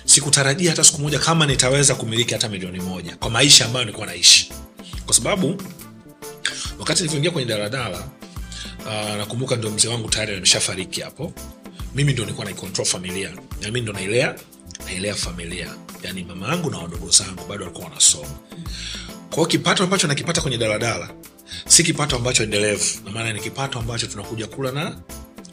[0.05, 4.53] sikutarajia hata siku moja kama nitaweza kumiliki hata milioni moja kwa maisha ambayo nilikuwa naishi.
[5.07, 5.62] Kwa sababu
[6.79, 8.09] wakati nilivyoingia kwenye daladala
[8.87, 11.33] uh, nakumbuka ndio mzee wangu tayari ameshafariki hapo
[11.98, 13.30] mimi ndo nilikuwa naikontrol familia.
[13.30, 14.34] Na mimi ndo nailea
[14.87, 15.74] nailea familia.
[16.02, 18.38] Yani mama yangu na wadogo zangu bado walikuwa wanasoma.
[19.30, 21.11] Kwao kipato ambacho nakipata kwenye daladala
[21.66, 22.84] si kipato ambacho endelevu.
[23.14, 24.96] Na ni kipato ambacho tunakuja kula na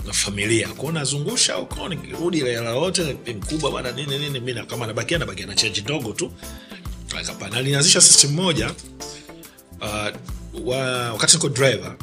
[0.08, 0.68] na familia.
[0.68, 5.56] Kwao nazungusha huko nikirudi hela yote mkubwa bana nini nini mi kama nabakia nabakia na
[5.56, 6.32] chenji ndogo tu.
[7.26, 8.72] Hapana system moja
[9.82, 10.78] uh, wa,
[11.14, 11.96] wakati niko driver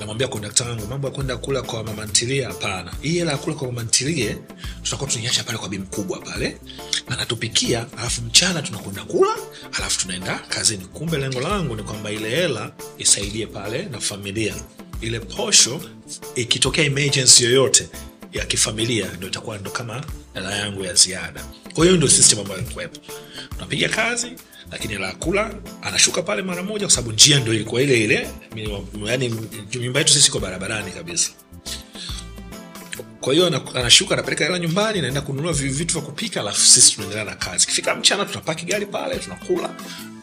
[0.00, 2.92] namwambia kondakta wangu mambo ya kwenda kula kwa mamantilie hapana.
[3.00, 4.36] Hii hela ya kula kwa mamantilie
[4.82, 6.58] tutakuwa tunaiacha pale kwa bi mkubwa pale
[7.08, 9.36] anatupikia alafu mchana tunakwenda kula
[9.72, 10.84] alafu tunaenda kazini.
[10.84, 14.54] Kumbe lengo langu ni kwamba ile hela isaidie pale na familia.
[15.00, 15.80] Ile posho
[16.34, 17.88] ikitokea emergency yoyote
[18.34, 21.44] ya kifamilia ndo itakuwa ndo kama hela yangu ya ziada.
[21.74, 23.00] Kwa hiyo ndio system ambayo ilikuwepo.
[23.54, 24.32] Tunapiga kazi
[24.72, 28.28] lakini la kula anashuka pale mara moja kwa sababu njia ndo ilikuwa ile ile.
[29.06, 29.34] Yani
[29.80, 31.30] nyumba yetu sisi iko barabarani kabisa.
[33.20, 37.34] Kwa hiyo anashuka anapeleka hela nyumbani naenda kununua vitu vya kupika alafu sisi tunaendelea na
[37.34, 37.66] kazi.
[37.66, 39.74] Kifika mchana tunapaki gari pale tunakula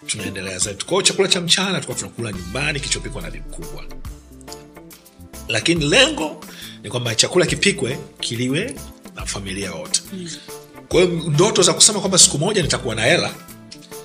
[0.07, 3.85] tunaendelea zetu kwao chakula cha mchana tukuwa tunakula nyumbani kichopikwa na vikubwa
[5.47, 6.43] lakini lengo
[6.83, 8.75] ni kwamba chakula kipikwe kiliwe
[9.15, 10.01] na familia wote
[10.89, 13.33] kwa hiyo ndoto za kusema kwamba siku moja nitakuwa na hela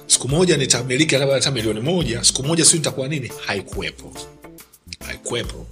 [0.07, 4.13] siku moja nitamiliki hata milioni moja siku moja siu nitakuwa nini haikuwepo.
[5.07, 5.67] Haikuwepo.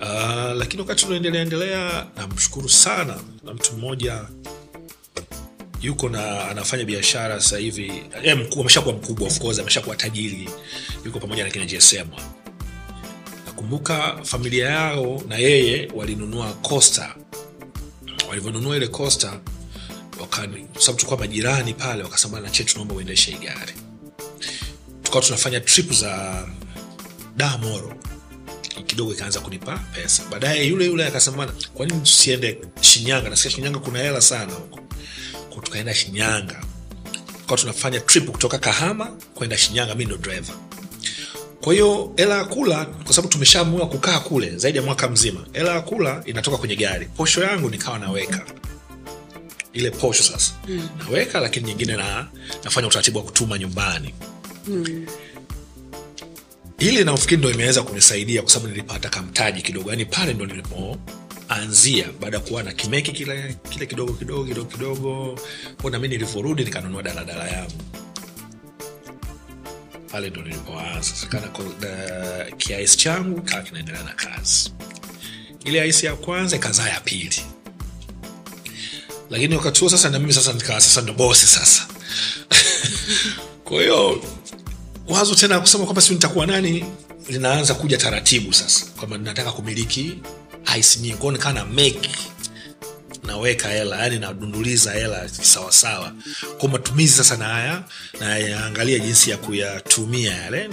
[0.00, 0.06] Uh,
[0.56, 4.24] lakini wakati unaendelea endelea namshukuru sana na mtu mmoja
[5.82, 7.92] yuko na anafanya biashara sasa hivi.
[8.36, 10.48] Mkuu ameshakuwa mkubwa of course ameshakuwa tajiri.
[11.04, 11.66] Yuko pamoja na kina
[13.60, 17.14] nakumbuka familia yao na yeye walinunua costa.
[18.28, 19.40] Walivyonunua ile costa
[20.78, 23.36] sababu tulikuwa majirani pale wakasema na che tunaomba uendeshe hii
[25.02, 26.44] tukawa tunafanya trip za
[27.36, 27.94] damoro
[28.86, 30.22] kidogo ikaanza kunipa pesa.
[30.30, 33.30] Baadaye yule yule akasema "Bwana, kwa tusiende shinyanga?
[33.30, 34.80] Nasikia shinyanga kuna hela sana huko.
[35.62, 36.64] Tukaenda shinyanga.
[37.40, 40.54] Tukawa tunafanya trip kutoka kahama kwenda shinyanga mi ndo driver
[41.60, 45.74] kwa hiyo hela ya kula kwa sababu tumeshaamua kukaa kule zaidi ya mwaka mzima hela
[45.74, 47.06] ya kula inatoka kwenye gari.
[47.06, 48.42] Posho yangu nikawa naweka.
[49.72, 50.52] Ile posho sasa.
[50.68, 50.88] Mm.
[50.98, 52.26] naweka lakini nyingine na,
[52.64, 54.14] nafanya utaratibu wa kutuma nyumbani.
[56.78, 59.90] Ili nafikiri ndo imeweza kunisaidia kwa sababu nilipata kamtaji kidogo.
[59.90, 65.38] Yani pale ndo nilipoanzia baada ya kuwa na kimeki kile, kile kidogo kidogo kidogo kidogo.
[65.90, 67.72] Nami nilivyorudi nikanunua daladala yangu
[70.12, 71.12] pale ndo nilipoanza.
[71.80, 74.72] Da- kiaisi changu kaa kinaendelea na kazi.
[75.64, 77.42] Ile aisi ya kwanza ikazaa ya pili.
[79.30, 81.86] Lakini wakati huo sasa na mimi sasa nikawa sasa ndo bosi sasa.
[83.64, 84.24] Kwa hiyo
[85.08, 86.84] wazo tena kusema kwamba siu nitakuwa nani
[87.28, 88.86] linaanza kuja taratibu sasa.
[88.86, 90.18] Kwamba nataka kumiliki
[90.66, 91.16] aisi nyingi.
[91.16, 92.10] Kwao nikaa na make
[93.40, 96.12] naweka hela yani nadunduliza hela sawasawa
[96.58, 97.82] kwa matumizi sasa na haya
[98.20, 100.70] nayaangalia jinsi ya kuyatumia yale.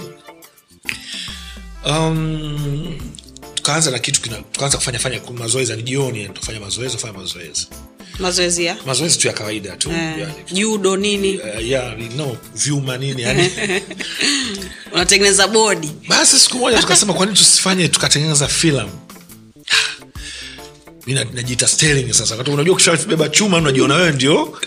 [1.86, 2.98] Um,
[3.54, 4.20] tukaanza na kitu
[4.52, 7.68] tukaanza kufanya fanya mazoezi ni jioni tufanya mazoezi tufanya mazoezi.
[8.18, 8.76] Mazoezi ya?
[8.86, 10.34] Mazoezi tu ya kawaida tu eh, yani.
[10.52, 11.38] judo nini?
[11.38, 13.50] Uh, yeah, no vyuma nini yani.
[14.92, 19.07] Unatengeneza bodi basi siku moja tukasema kwa nini tusifanye tukatengeneza filamu
[21.08, 22.34] mi na- najiita Sterling sasa.
[22.34, 24.58] Wakati unajua ukishabeba chuma unajiona wewe ndio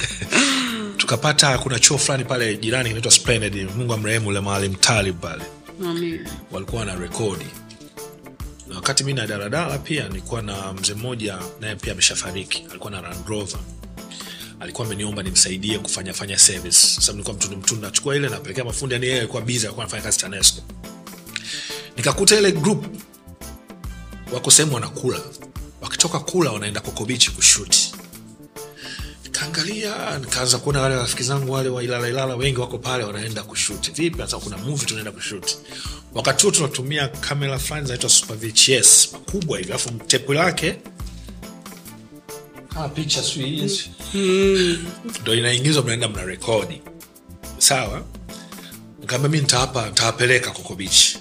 [0.96, 3.68] tukapata kuna choo fulani pale jirani kinaitwa Splendid.
[3.76, 5.42] Mungu amrehemu ule maalim talib pale.
[6.50, 7.46] Walikuwa na rekodi.
[8.68, 12.66] Na wakati mi na daladala pia nilikuwa na mzee mmoja naye pia ameshafariki.
[12.70, 13.56] Alikuwa na Land
[14.60, 16.78] alikuwa ameniomba nimsaidie kufanya fanya service.
[17.00, 17.86] Sababu nilikuwa mtundu mtundu.
[17.86, 20.62] Nachukua ile napelekea mafundi yani yeye alikuwa bizi alikuwa anafanya kazi TANESCO.
[21.96, 22.86] Nikakuta ile group
[24.32, 25.20] wako sehemu wanakula
[25.80, 27.92] wakitoka kula wanaenda kokobichi kushuti
[29.24, 33.90] nikaangalia nikaanza kuona wale rafiki zangu wale wa Ilala Ilala wengi wako pale wanaenda kushuti
[33.90, 35.56] vipi sasa kuna movie tunaenda kushuti
[36.14, 40.76] wakati huo tunatumia kamera fulani zinaitwa super VHS makubwa hivi alafu mtepu lake
[42.74, 43.90] kama picha sijui hizi.
[45.22, 46.82] Ndo inaingizwa mnaenda mna rekodi
[47.58, 48.02] sawa?
[49.00, 51.18] Nikaambia mi nitawapa nitawapeleka kokobichi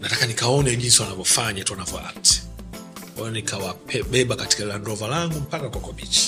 [0.00, 2.40] nataka nikaone jinsi wanavyofanya tu wanavyo act
[3.18, 6.18] kwayo nikawabeba katika landrova langu mpaka Coco Beach.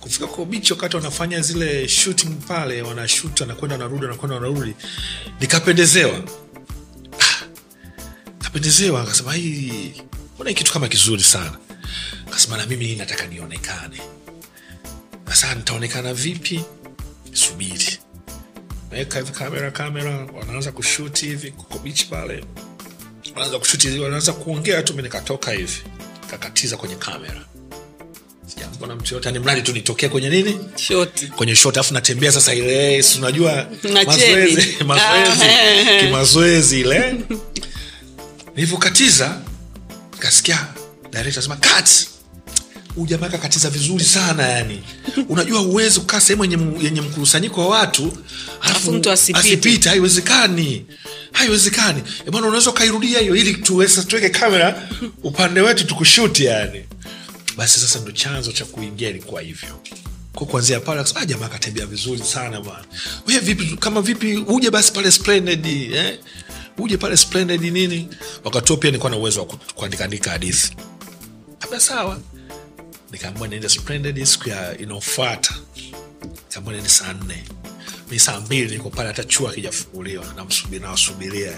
[0.00, 4.74] kufika Coco Beach wakati wanafanya zile shooting pale wanashut wanakwenda wanarudi wanakwenda wanarudi
[5.40, 6.22] nikapendezewa.
[7.20, 7.44] Ah,
[8.38, 10.02] kapendezewa akasema hii
[10.34, 11.58] mbona kitu kama kizuri sana?
[12.26, 14.00] Akasema na mimi nataka nionekane.
[15.28, 16.60] Sasa nitaonekana vipi?
[17.32, 17.98] Subiri.
[18.90, 22.44] Naweka hivi kamera kamera wanaanza kushuti hivi Coco Beach pale
[23.36, 25.78] wanaanza kushuti wanaanza kuongea tu mi nikatoka hivi
[26.30, 27.44] kakatiza kwenye kamera.
[28.46, 30.58] Sijaambona mtu yote ni mradi tu nitokee kwenye nini?
[30.76, 31.26] Shoti.
[31.26, 33.66] Kwenye shoti alafu natembea sasa ile unajua?
[34.06, 36.00] Mazoezi mazoezi Ah.
[36.00, 37.14] kimazoezi ile.
[38.54, 39.40] Nilivyokatiza
[40.18, 40.66] kasikia
[41.12, 41.88] director sema cut.
[42.96, 44.82] Ujamaa kakatiza vizuri sana yani
[45.28, 48.12] unajua uwezi kukaa sehemu yenye, yenye mkusanyiko wa watu
[48.60, 49.88] Alafu asipite.
[49.88, 50.84] haiwezekani
[51.36, 52.02] haiwezekani.
[52.26, 54.88] Eh, bwana unaweza ukairudia hiyo ili tuweke kamera
[55.22, 56.84] upande wetu tukushuti yani.
[57.56, 59.80] Basi sasa ndo chanzo cha kuingia ilikuwa hivyo.
[60.32, 62.84] Kwa kuanzia pale "Ah, jamaa akatembea vizuri sana bwana.
[63.26, 66.18] We vipi kama vipi uje basi pale splendid eh?
[66.78, 68.08] uje pale splendid nini?
[68.44, 70.76] Wakati huo pia nilikuwa na uwezo wa ku- kuandikaandika hadithi.
[71.58, 72.20] Kabla sawa.
[73.12, 75.54] Nikaamua niende splendid siku ya inaofuata
[76.48, 77.44] nikaamua niende saa nne
[78.10, 80.24] mi saa mbili niko pale hata chuo akijafunguliwa
[80.80, 81.52] nawasubiria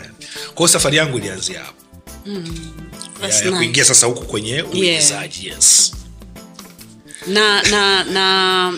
[0.55, 1.83] kwa hiyo safari yangu ilianzia hapo
[3.23, 3.51] ya, ya nice.
[3.51, 5.93] kuingia sasa huku kwenye uigizaji yes
[7.27, 8.75] na na na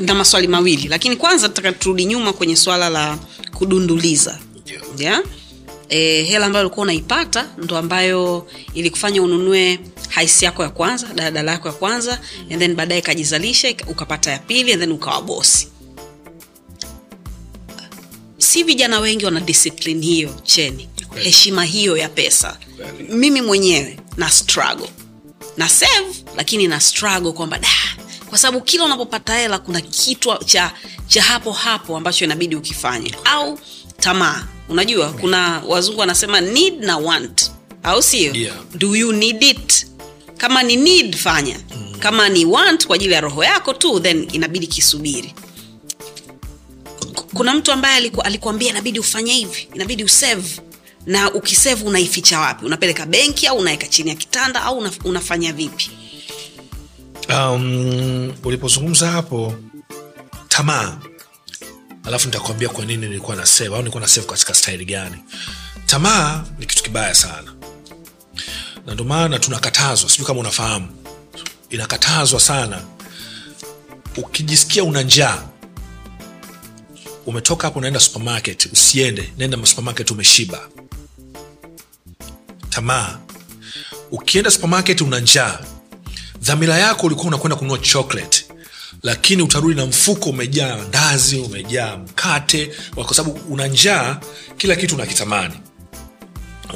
[0.00, 3.18] na maswali mawili lakini kwanza taka turudi nyuma kwenye swala la
[3.54, 4.82] kudunduliza Yeah.
[4.98, 5.22] yeah?
[5.88, 11.68] e, hela ambayo ulikuwa unaipata ndo ambayo ilikufanya ununue haisi yako ya kwanza daladala yako
[11.68, 15.68] ya kwanza and then baadaye ikajizalisha ukapata ya pili and then ukawa bosi
[18.42, 20.88] si vijana wengi wana discipline hiyo cheni.
[21.08, 21.24] Kweli.
[21.24, 22.58] heshima hiyo ya pesa.
[22.76, 23.12] Kweli.
[23.14, 24.88] mimi mwenyewe na struggle.
[25.56, 27.68] Na save lakini na struggle kwamba da
[28.28, 30.72] kwa sababu kila unapopata hela kuna kitwa cha
[31.06, 33.14] cha hapo hapo ambacho inabidi ukifanye.
[33.24, 33.58] Au
[34.00, 34.46] tamaa.
[34.68, 37.50] Unajua kuna wazungu wanasema need na want.
[37.82, 38.34] Au sio?
[38.34, 38.56] Yeah.
[38.74, 39.86] do you need it?
[40.36, 41.60] Kama ni need fanya.
[41.98, 45.34] Kama ni want kwa ajili ya roho yako tu then inabidi kisubiri
[47.34, 50.60] kuna mtu ambaye aliku, alikuambia inabidi ufanye hivi inabidi usave.
[51.06, 52.64] Na ukisave unaificha wapi?
[52.66, 55.90] Unapeleka benki au unaweka chini ya kitanda au una, unafanya vipi?
[57.28, 59.54] Um, ulipozungumza hapo
[60.48, 60.98] tamaa.
[62.04, 65.16] Alafu nitakwambia kwa nini nilikuwa na save au nilikuwa na save katika staili gani.
[65.86, 67.54] Tamaa ni kitu kibaya sana.
[68.86, 70.88] Na ndio maana tunakatazwa sijui kama unafahamu.
[71.70, 72.82] Inakatazwa sana.
[74.16, 75.42] Ukijisikia una njaa
[77.26, 80.68] umetoka hapo unaenda supermarket usiende nenda supermarket umeshiba.
[82.70, 83.18] Tamaa.
[84.10, 85.58] Ukienda supermarket una njaa.
[86.42, 88.44] Dhamira yako ulikuwa unakwenda kununua chocolate
[89.02, 94.20] lakini utarudi na mfuko umejaa ndazi umejaa mkate kwa sababu una njaa
[94.56, 95.54] kila kitu unakitamani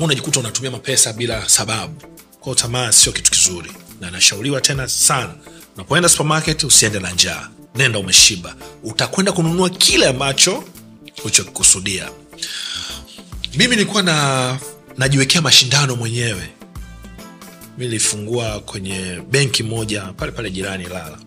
[0.00, 2.02] unajikuta unatumia mapesa bila sababu.
[2.40, 5.34] Kwao tamaa sio kitu kizuri na nashauriwa tena sana.
[5.74, 8.54] Unapoenda supermarket usiende na njaa nenda umeshiba.
[8.84, 10.64] Utakwenda kununua kile ambacho
[11.24, 12.08] ulichokikusudia.
[13.54, 14.58] Mimi nilikuwa na
[14.98, 16.48] najiwekea mashindano mwenyewe.
[17.78, 21.18] Mi nilifungua kwenye benki moja pale pale jirani lala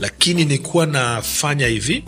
[0.00, 2.04] lakini nilikuwa nafanya hivi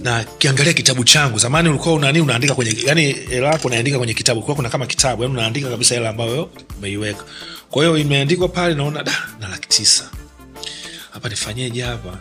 [0.00, 1.38] na kiangalia kitabu changu.
[1.38, 4.42] Zamani ulikuwa unani unaandika kwenye yani hela yako unaandika kwenye kitabu.
[4.42, 7.24] Kwa kuna kama kitabu yani unaandika kabisa hela ambayo umeiweka.
[7.70, 10.10] Kwa hiyo imeandikwa pale naona da na laki tisa
[11.16, 12.18] hapa nifanyeje hapa?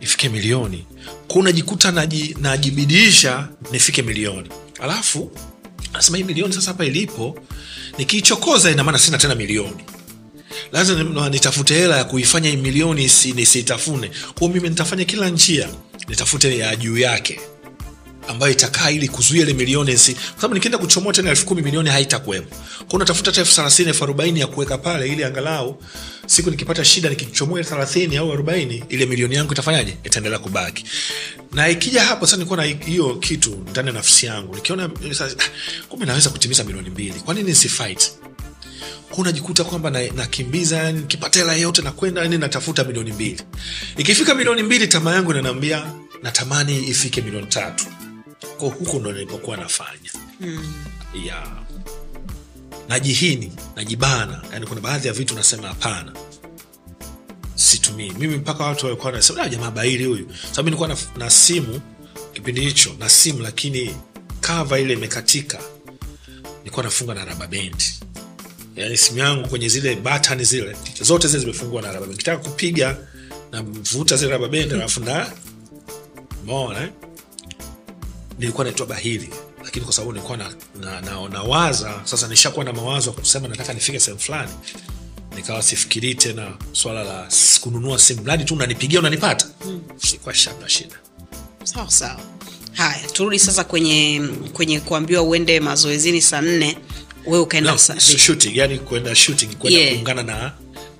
[0.00, 0.86] Ifike milioni.
[1.28, 4.48] Kwa unajikuta naji, najibidiisha nifike milioni.
[4.80, 5.30] Alafu
[5.92, 7.38] nasema hii milioni sasa hapa ilipo
[7.98, 9.84] nikiichokoza inamaana sina tena milioni.
[10.72, 13.02] Lazima nitafute hela ya kuifanya hii milioni
[13.34, 14.10] nisitafune.
[14.34, 15.68] Kwao mimi nitafanya kila njia
[16.08, 17.40] nitafute ya juu yake
[18.28, 21.90] ambayo itakaa ili kuzuia ile milioni si kwa sababu nikienda kuchomoa tena elfu kumi milioni
[21.90, 22.56] haitakuwepo
[22.88, 25.82] kwao natafuta hata elfu thelathini elfu arobaini ya kuweka pale ili angalau
[26.26, 29.96] siku nikipata shida nikichomoa ile thelathini au arobaini ile milioni yangu itafanyaje?
[30.04, 30.84] Itaendelea kubaki.
[31.52, 35.28] Na ikija hapo sasa nikuwa na hiyo kitu ndani ya nafsi yangu nikiona ah,
[35.88, 37.14] kumbe naweza kutimiza milioni mbili.
[37.20, 38.12] Kwa nini nisifight
[39.16, 43.42] unajikuta kwamba nakimbiza na nikipata hela yote nakwenda yani natafuta milioni mbili.
[43.96, 45.84] Ikifika milioni mbili tamaa yangu inanaambia
[46.22, 47.84] natamani ifike milioni tatu
[48.58, 50.10] ko huko ndo nilipokuwa nafanya.
[50.40, 50.74] Mm.
[51.24, 51.52] yeah.
[52.88, 54.42] najihini najibana.
[54.52, 56.12] Yani kuna baadhi ya vitu nasema hapana.
[57.54, 58.10] Situmii.
[58.18, 60.28] Mimi mpaka watu walikuwa nasema "Ah, jamaa baili huyu.
[60.50, 61.80] Sababu nilikuwa na, na simu
[62.32, 63.96] kipindi hicho na simu lakini
[64.40, 65.58] kava ile imekatika.
[66.58, 67.84] Nilikuwa nafunga na raba bendi
[68.76, 72.96] yani simu yangu kwenye zile batani zile zote zile zimefungwa na raba bendi kitaka kupiga
[73.52, 75.30] navuta zile raba bendi alafu na
[76.46, 76.88] mona eh?
[78.38, 79.28] Nilikuwa naitwa bahili
[79.64, 84.00] lakini kwa sababu nilikuwa na, na, na, nawaza sasa nishakuwa na mawazo kusema nataka nifike
[84.00, 84.52] sehemu fulani
[85.36, 87.28] nikawa sifikirii tena swala la
[87.60, 88.22] kununua simu.
[88.22, 89.46] Mradi tu unanipigia unanipata?
[89.66, 89.80] Mm.
[89.96, 90.96] sikuwa shana shida.
[91.64, 92.20] Sawa sawa.
[92.72, 96.78] Haya turudi sasa kwenye kwenye kuambiwa uende mazoezini saa nne
[97.26, 97.78] wewe ukaenda no,
[98.18, 99.94] shooting yani kwenda shooting kwenda Yeah.
[99.94, 100.52] kuungana na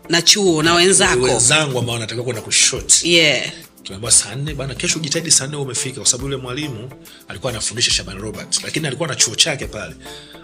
[0.09, 1.23] na chuo na wenzako.
[1.23, 3.53] Wenzangu ambao wanatakiwa kwenda kushot yeah.
[3.85, 6.91] Tunaambiwa saa nne bana kesho ujitahidi saa nne umefika kwa sababu yule mwalimu
[7.29, 9.95] alikuwa anafundisha shaban robert lakini alikuwa na chuo chake pale.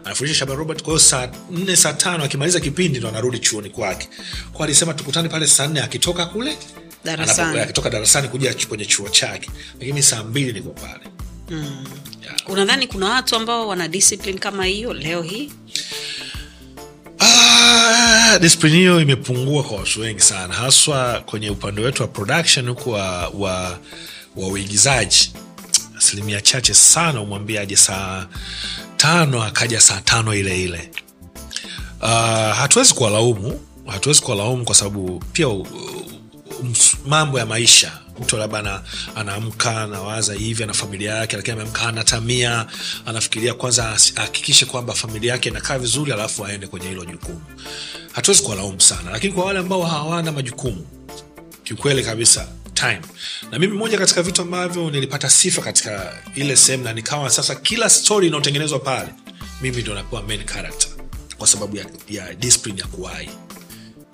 [0.05, 4.09] Anafundisha shaban robert kwa hiyo saa nne saa tano akimaliza kipindi ndo anarudi chuoni kwake.
[4.53, 6.59] Kwa alisema tukutane pale saa nne akitoka kule
[7.05, 7.61] Darasani.
[7.61, 9.51] akitoka darasani kuja kwenye chuo chake.
[9.81, 11.01] Lakini saa mbili niko pale.
[12.23, 12.37] Yeah.
[12.47, 15.53] unadhani kuna watu ambao wana discipline kama hiyo leo hii
[17.63, 22.91] Ah, discipline hiyo imepungua kwa watu wengi sana haswa kwenye upande wetu wa production huku
[22.91, 23.79] wa, wa,
[24.37, 25.33] wa uigizaji.
[25.99, 28.27] Asilimia chache sana umwambia aje saa
[28.97, 30.91] tano akaja saa tano ile ile.
[32.03, 32.09] Uh,
[32.57, 38.83] hatuwezi kuwalaumu hatuwezi kuwalaumu kwa sababu pia u- u- mambo ya maisha mtu labda ana-
[39.17, 42.67] anaamka anawaza hivi ana familia yake lakini ameamka anatamia
[43.07, 47.43] anafikiria kwanza ahakikishe kwamba familia yake inakaa vizuri alafu aende kwenye hilo jukumu.
[48.13, 50.87] Hatuwezi kuwalaumu sana lakini kwa wale ambao hawana majukumu
[51.65, 53.01] kiukweli kabisa time.
[53.51, 57.91] Na mimi moja katika vitu ambavyo nilipata sifa katika ile sehemu na nikawa sasa kila
[57.91, 59.09] story inayotengenezwa pale
[59.63, 60.89] mimi ndo napewa main character
[61.39, 63.31] kwa sababu ya, ya discipline ya kuwai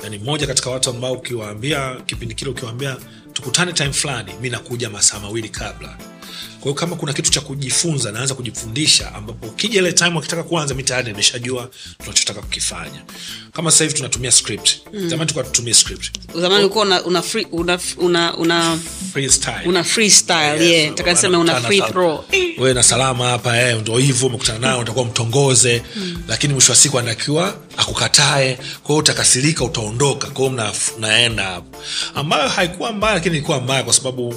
[0.03, 2.97] yani moja katika watu ambao ukiwaambia kipindi kile ukiwaambia
[3.37, 5.89] tukutane time fulani mi nakuja masaa mawili kabla.
[6.61, 10.75] Kwa hiyo kama kuna kitu cha kujifunza naanza kujifundisha ambapo ukija ile time wakitaka kuanza
[10.75, 13.03] mi tayari nimeshajua tunachotaka kukifanya.
[13.53, 14.71] Kama sasa hivi tunatumia script.
[14.93, 15.09] Mm.
[15.09, 16.11] zamani tulikuwa tutumie script.
[16.35, 18.79] Zamani ulikuwa una, una, free, una, una, una,
[19.17, 20.89] freestyle una freestyle Yes, yeah.
[20.89, 22.25] so taka una free throw
[22.59, 25.83] wewe na salama hapa eh, ndo hivyo umekutana nao utakuwa mtongoze
[26.29, 31.79] lakini mwisho wa siku anatakiwa akukatae kwa hiyo utakasirika utaondoka kwa hiyo mnaenda hapo
[32.15, 34.29] ambayo haikuwa mbaya lakini ilikuwa mbaya kwa sababu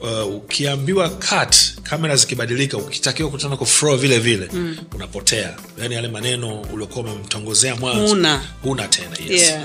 [0.00, 4.76] uh, ukiambiwa cut kamera zikibadilika ukitakiwa kukutana kufro vile vile mm.
[4.94, 8.42] unapotea yani yale maneno uliokuwa umemtongozea mwanzo Huna.
[8.62, 9.42] huna tena yes.
[9.42, 9.62] yeah.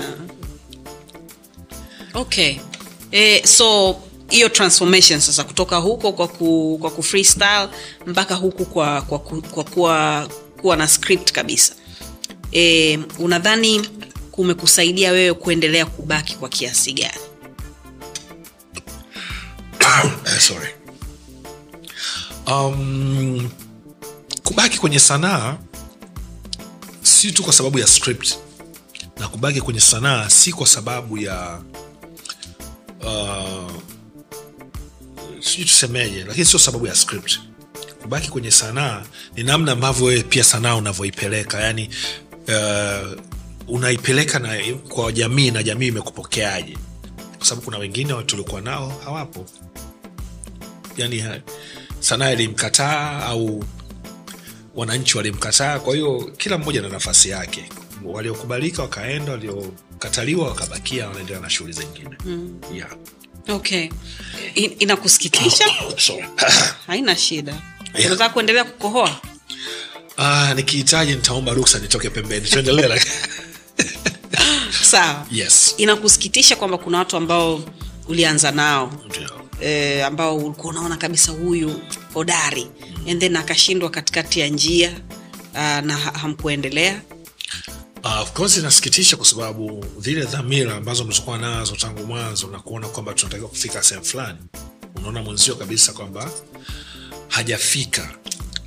[2.14, 2.56] okay
[3.12, 3.96] eh, so
[4.28, 7.68] hiyo transformation sasa kutoka huko kwa ku, kwa ku freestyle
[8.06, 10.28] mpaka huku kwa, kwa, kwa kuwa,
[10.60, 11.74] kuwa na script kabisa.
[12.52, 13.88] E, unadhani
[14.30, 17.20] kumekusaidia wewe kuendelea kubaki kwa kiasi gani?
[20.26, 20.68] Eh, sorry.
[22.46, 23.50] Um,
[24.44, 25.56] kubaki kwenye sanaa
[27.02, 28.34] si tu kwa sababu ya script.
[29.18, 31.60] Na kubaki kwenye sanaa si kwa sababu ya
[33.04, 33.70] uh,
[35.40, 37.38] sijui tusemeje lakini sio sababu ya script.
[38.02, 39.02] Kubaki kwenye sanaa
[39.36, 41.90] ni namna ambavyo wewe pia sanaa unavyoipeleka yani
[42.48, 43.20] uh,
[43.68, 44.58] unaipeleka na
[44.88, 46.78] kwa jamii na jamii imekupokeaje?
[47.38, 49.46] Kwa sababu kuna wengine tuliokuwa nao hawapo.
[50.96, 51.24] Yani
[52.00, 53.64] sanaa ilimkataa au
[54.74, 57.68] wananchi walimkataa kwa hiyo kila mmoja na nafasi yake.
[58.04, 62.16] Waliokubalika wakaenda waliokataliwa wakabakia wanaendelea na shughuli zingine.
[62.24, 62.60] Mm.
[62.74, 62.90] yeah.
[63.48, 63.88] Okay.
[64.54, 65.64] In, inakusikitisha?
[66.86, 67.54] Haina shida.
[67.94, 68.06] Yeah.
[68.10, 69.20] unataka kuendelea kukohoa?
[70.18, 72.48] Uh, nikihitaji nitaomba ruksa nitoke pembeni.
[72.48, 73.00] Tuendelee
[74.90, 75.26] sawa.
[75.30, 75.74] Yes.
[75.76, 77.60] Inakusikitisha kwamba kuna watu ambao
[78.08, 78.92] ulianza nao?
[79.20, 79.30] Yeah.
[79.60, 81.80] e, ambao ulikuwa unaona kabisa huyu
[82.14, 82.66] hodari.
[83.10, 84.90] And then akashindwa katikati ya njia
[85.52, 87.00] uh, na hamkuendelea
[88.06, 92.88] Uh, of course inasikitisha kwa sababu zile dhamira ambazo mlizokuwa nazo tangu mwanzo na kuona
[92.88, 94.38] kwamba tunatakiwa kufika sehemu fulani
[94.96, 96.30] unaona mwenzio kabisa kwamba
[97.28, 98.10] hajafika.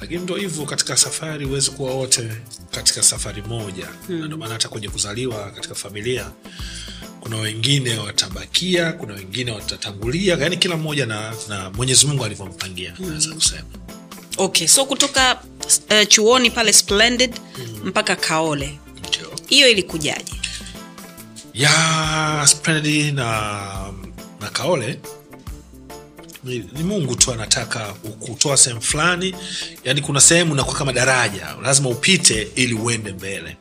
[0.02, 2.32] Lakini ndo hivyo katika safari huwezi kuwa wote
[2.72, 3.88] katika safari moja.
[4.08, 4.20] Hmm.
[4.20, 6.32] na ndio maana hata kwenye kuzaliwa katika familia
[7.20, 13.34] kuna wengine watabakia kuna wengine watatangulia yani kila mmoja na, na mwenyezi mungu alivyompangia naweza
[13.36, 13.68] kusema.
[14.38, 15.42] Okay so kutoka
[15.90, 17.36] uh, chuoni pale splendid
[17.84, 18.80] mpaka kaole
[19.50, 20.34] hiyo ilikujaje?
[21.54, 23.94] Ya Splendid na,
[24.42, 25.00] na kaole.
[26.44, 29.36] Ni, ni mungu tu anataka kutoa sehemu fulani.
[29.84, 31.56] Yani kuna sehemu nakuwa kama daraja.
[31.64, 33.58] Lazima upite ili uende mbele.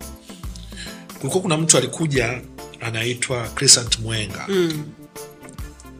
[1.18, 2.40] Kulikuwa kuna mtu alikuja
[2.80, 4.44] anaitwa crisant mwenga.
[4.48, 4.84] Mm.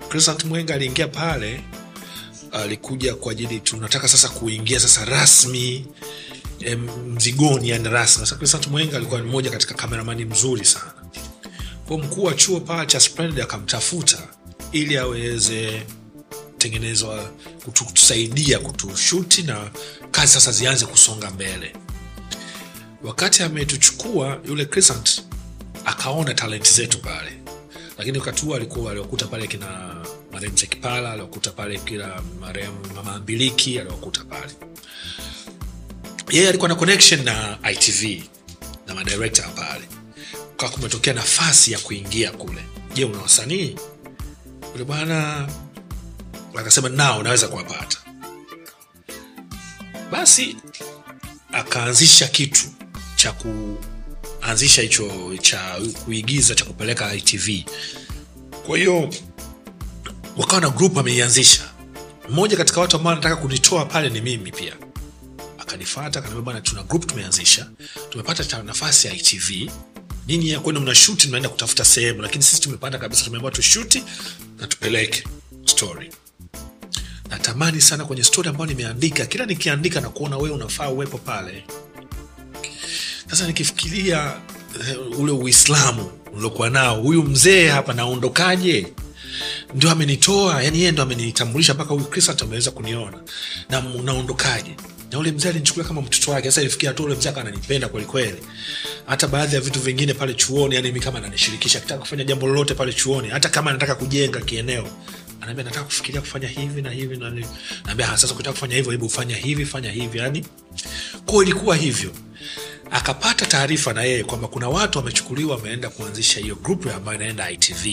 [0.09, 1.61] crisant mwenga aliingia pale
[2.53, 5.87] alikuja kwa ajili tunataka sasa kuingia sasa rasmi
[7.15, 8.27] mzigoni yani rasmi.
[8.27, 10.93] Crisant mwenga alikuwa ni mmoja katika kameramani mzuri sana.
[11.89, 14.19] Kwa mkuu wa chuo pale cha Splendid akamtafuta
[14.73, 15.83] ili aweze
[16.59, 17.31] tengenezwa
[17.65, 19.71] kutu- kutusaidia kutushuti na
[20.11, 21.73] kazi sasa zianze kusonga mbele.
[23.03, 25.23] Wakati ametuchukua yule Crescent
[25.85, 27.33] akaona talenti zetu pale.
[27.99, 29.97] Lakini wakati huo alikuwa aliokuta pale kina
[30.33, 33.19] marehemu Chekipala aliokuta pale kila marehemu mama
[33.79, 34.53] aliokuta pale
[36.31, 38.23] yeye alikuwa na connection na ITV
[38.87, 39.85] na madirekta pale.
[40.57, 42.65] Kaa kumetokea nafasi ya kuingia kule.
[42.95, 43.77] Je una wasanii?
[44.75, 45.49] Ule bwana
[46.59, 47.99] akasema nao naweza kuwapata.
[50.11, 50.57] Basi
[51.53, 52.61] akaanzisha kitu
[53.17, 57.49] cha kuanzisha hicho cha kuigiza cha kupeleka itv
[58.67, 59.11] kwa hiyo
[60.37, 61.63] wakawa na grup ameianzisha
[62.31, 64.77] mmoja katika watu ambao anataka kunitoa pale ni mimi pia
[65.69, 67.67] akanifata akaniambia bwana tuna group tumeanzisha
[68.11, 69.71] tumepata nafasi ya itv
[70.29, 74.03] nyinyi ya kwenda mnashuti mnaenda kutafuta sehemu lakini sisi tumepanda kabisa tumeambiwa tushuti
[74.59, 75.25] na tupeleke
[75.65, 76.11] story.
[77.31, 81.65] Natamani sana kwenye story ambayo nimeandika kila nikiandika na kuona wewe unafaa uwepo pale.
[83.31, 84.37] Sasa nikifikiria
[84.89, 88.93] eh, ule uislamu uliokuwa nao huyu mzee hapa naondokaje?
[89.75, 93.19] Ndio amenitoa yani yeye ndo amenitambulisha mpaka huyu Kristo ameweza kuniona.
[93.71, 94.77] Na naondokaje
[95.13, 96.49] na ule mzee alinichukulia kama mtoto wake.
[96.51, 98.37] Sasa ilifikia tu ule mzee ananipenda kwelikweli
[99.07, 102.75] hata baadhi ya vitu vingine pale chuoni yani mi kama ananishirikisha akitaka kufanya jambo lolote
[102.75, 104.89] pale chuoni hata kama anataka kujenga kieneo
[105.41, 107.33] anaambia nataka kufikiria kufanya hivi na hivi na
[107.85, 110.19] naambia "Ah, sasa ukitaka kufanya hivyo hebu fanya hivi fanya hivi.
[110.19, 110.45] Yani
[111.27, 112.11] kwao ilikuwa hivyo.
[112.91, 117.87] Akapata taarifa na yeye kwamba kuna watu wamechukuliwa wameenda kuanzisha hiyo grupu ambayo inaenda itv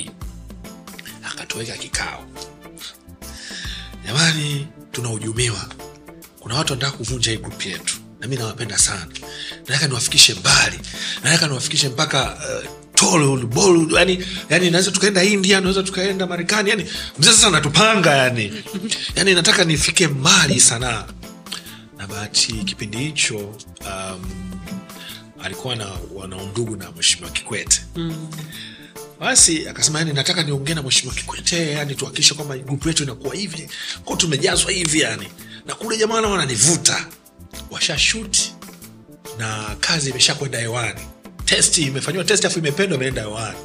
[1.32, 2.26] akatuweka kikao.
[4.08, 5.66] Jamani tunahujumiwa
[6.46, 7.96] kuna watu wanataka kuvunja hii grupu yetu.
[8.20, 9.08] Na mi nawapenda sana.
[9.68, 10.80] Nataka niwafikishe mbali.
[11.24, 12.38] Nataka niwafikishe mpaka
[13.02, 16.86] uh, Bollywood, yani, yani naweza tukaenda india naweza tukaenda marekani yani
[17.20, 18.64] mzee sasa natupanga yani.
[19.16, 21.06] Yani nataka nifike mbali sana.
[21.98, 24.32] Na bahati kipindi hicho um,
[25.44, 27.82] alikuwa na wanaundugu na mweshimiwa kikwete.
[29.20, 33.70] Basi akasema yani nataka niongee na mweshimiwa kikwete yani tuhakikishe kwamba grupu yetu inakuwa hivi.
[34.06, 35.28] Ko tumejazwa hivi yani
[35.66, 37.06] na kule jamaa nao wananivuta.
[37.72, 38.54] Washashuti
[39.38, 41.00] na kazi imesha kwenda hewani.
[41.46, 43.58] Testi imefanyiwa testi afu imependwa imeenda hewani.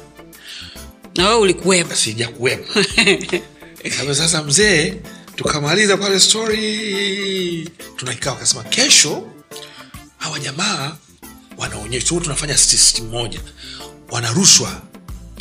[1.15, 2.73] Na wewe ulikuwepo sijakuwepo
[3.97, 4.93] Sasa- sasa mzee
[5.35, 7.69] tukamaliza pale story.
[7.95, 9.27] Tunakikaa wakasema kesho
[10.17, 10.97] hawa jamaa
[11.57, 13.39] wanaonyesha tu tunafanya system moja.
[14.11, 14.81] Wanarushwa.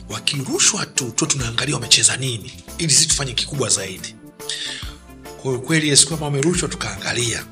[0.09, 4.15] Wakirushwa tu tu tunaangalia wamecheza nini ili si tufanye kikubwa zaidi
[5.43, 7.45] kwa kweli siku kama wamerushwa tukaangalia.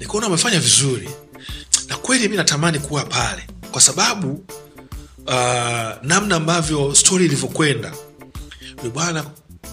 [0.00, 1.08] Nikaona wamefanya vizuri.
[1.88, 3.46] Na kweli mi natamani kuwa pale.
[3.70, 4.44] Kwa sababu
[5.26, 5.34] uh,
[6.02, 7.92] namna ambavyo stori ilivyokwenda
[8.78, 9.24] yule bwana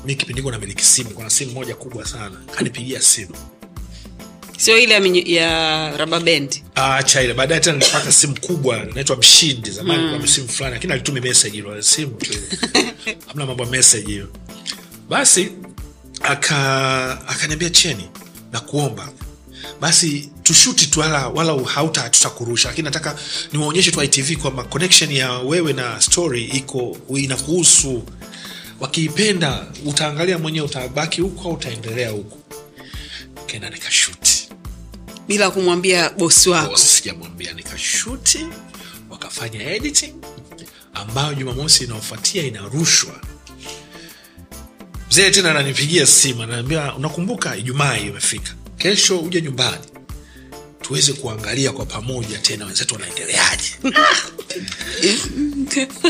[0.05, 2.35] mi kipindi hiko namiliki simu kuna simu moja kubwa sana.
[2.55, 3.35] Kanipigia simu.
[4.57, 7.33] Sio ile ya, raba bendi acha ile.
[7.33, 9.71] Baadaye tena nilipata simu kubwa inaitwa mshindi.
[9.71, 10.27] Zamani mm.
[10.27, 12.33] simu fulani lakini alitumi message ile simu tu.
[13.27, 14.27] Hamna mambo ya message hiyo
[15.09, 15.51] basi
[16.21, 18.09] aka akaniambia cheni
[18.51, 19.09] na kuomba
[19.81, 23.15] basi tushuti tu wala, wala hauta tutakurusha lakini nataka
[23.53, 28.03] niwaonyeshe tu itv kwamba connection ya wewe na story iko inakuhusu.
[28.79, 32.37] Wakiipenda utaangalia mwenyewe utabaki huko au utaendelea huko.
[33.45, 34.49] Kenda nikashuti
[35.27, 36.77] bila kumwambia bosi wako.
[36.77, 38.47] Sijamwambia nikashuti
[39.09, 40.13] wakafanya editing
[40.93, 43.21] ambayo jumamosi inaofuatia inarushwa
[45.09, 49.83] mzee tena ananipigia simu ananiambia unakumbuka ijumaa imefika kesho uje nyumbani.
[50.81, 53.71] Tuweze kuangalia kwa pamoja tena wenzetu wanaendeleaje.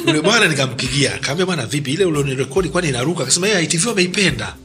[0.08, 3.24] Yule bwana nikampigia kaambia bwana vipi ile ulionirekodi kwani inaruka?
[3.24, 4.56] Akasema "Eh, itv ameipenda,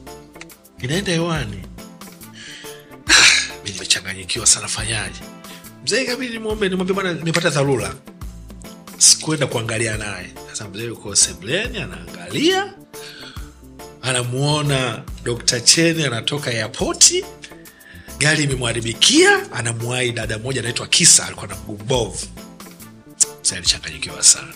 [0.83, 1.57] inaenda hewani.
[3.65, 5.21] Mi nimechanganyikiwa sana fanyaje
[5.85, 7.95] mzee kabidi nimwombe nimwambie bwana nimepata dharura.
[8.99, 10.31] Sikuenda kuangalia naye.
[10.51, 12.75] Sasa mzee yuko sebleni anaangalia
[14.03, 17.25] anamuona dr cheni anatoka airpoti
[18.19, 22.27] gari imemwharibikia anamwahi dada moja anaitwa kisa alikuwa na mguu mbovu.
[23.43, 24.55] Mzee alichanganyikiwa sana.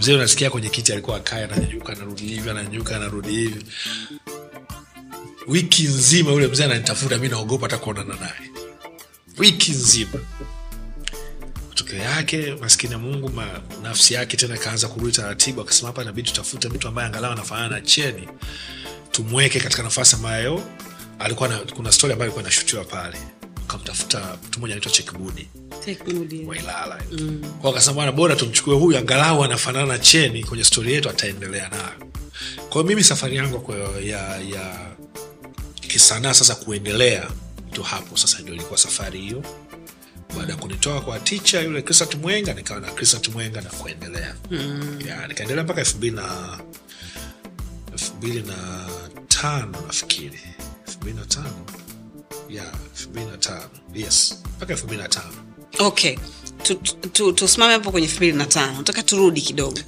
[0.00, 3.64] Mzee unasikia kwenye kiti alikuwa akaya, ananyanyuka anarudi hivi ananyanyuka anarudi hivi.
[5.48, 8.50] Wiki nzima yule mzee ananitafuta mi naogopa hata kuonana naye.
[9.38, 10.20] Wiki nzima
[11.72, 13.46] matokeo yake maskini ya mungu ma,
[13.82, 17.80] nafsi yake tena ikaanza kurudi taratibu akasema hapa inabidi tutafute mtu ambaye angalau anafanana na
[17.80, 18.28] cheni.
[19.10, 20.62] Tumweke katika nafasi ambayo
[21.18, 23.16] alikuwa na, kuna stori ambayo alikuwa inashutiwa pale.
[23.64, 25.48] Ukamtafuta mtu mmoja anaitwa chekibudi
[26.46, 27.02] wailala.
[27.12, 27.42] Mm.
[27.60, 32.12] kwa akasema bwana bora tumchukue huyu angalau anafanana na cheni kwenye stori yetu ataendelea nayo.
[32.70, 34.78] Kwao mimi safari yangu kwa ya, ya
[35.80, 37.28] kisanaa sasa kuendelea
[37.72, 39.42] tu hapo sasa ndio ilikuwa safari hiyo
[40.36, 44.34] baada ya kunitoa kwa ticha yule krisat mwenga nikawa na krisat mwenga na kuendelea.
[44.50, 44.98] Mm.
[45.06, 46.58] ya, nikaendelea mpaka elfu mbili na
[47.92, 48.88] elfu mbili na
[49.28, 50.40] tano nafikiri.
[50.86, 51.66] Elfu mbili na tano?
[52.48, 53.70] Ya elfu mbili na tano.
[53.94, 55.32] Yes mpaka elfu mbili na tano.
[55.78, 56.16] Okay
[57.34, 58.72] tusimame tu, hapo kwenye elfu mbili na tano.
[58.76, 59.78] Nataka turudi kidogo.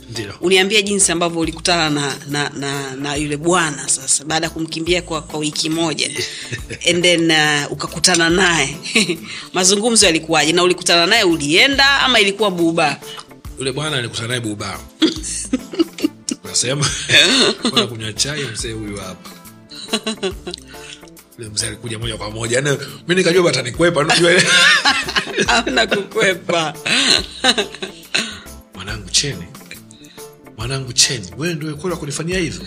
[0.40, 5.22] Uniambie jinsi ambavyo ulikutana na, na, na, na yule bwana sasa baada ya kumkimbia kwa,
[5.22, 6.10] kwa wiki moja.
[6.90, 8.76] And then uh, ukakutana naye.
[9.54, 10.52] Mazungumzo yalikuwaje?
[10.52, 13.00] Na ulikutana naye ulienda ama ilikuwa buba?
[13.58, 14.80] Yule bwana alikutana naye buba.
[16.44, 16.86] Nasema
[17.88, 19.30] kunywa chai mzee huyu hapa.
[21.38, 22.62] Mzee alikuja moja kwa moja.
[23.08, 24.04] Mi nikajua batanikwepa
[25.38, 26.74] unajua amna kukwepa.
[28.74, 29.44] Mwanangu cheni.
[30.56, 32.66] Mwanangu cheni wewe ndio kula kunifanyia hivyo?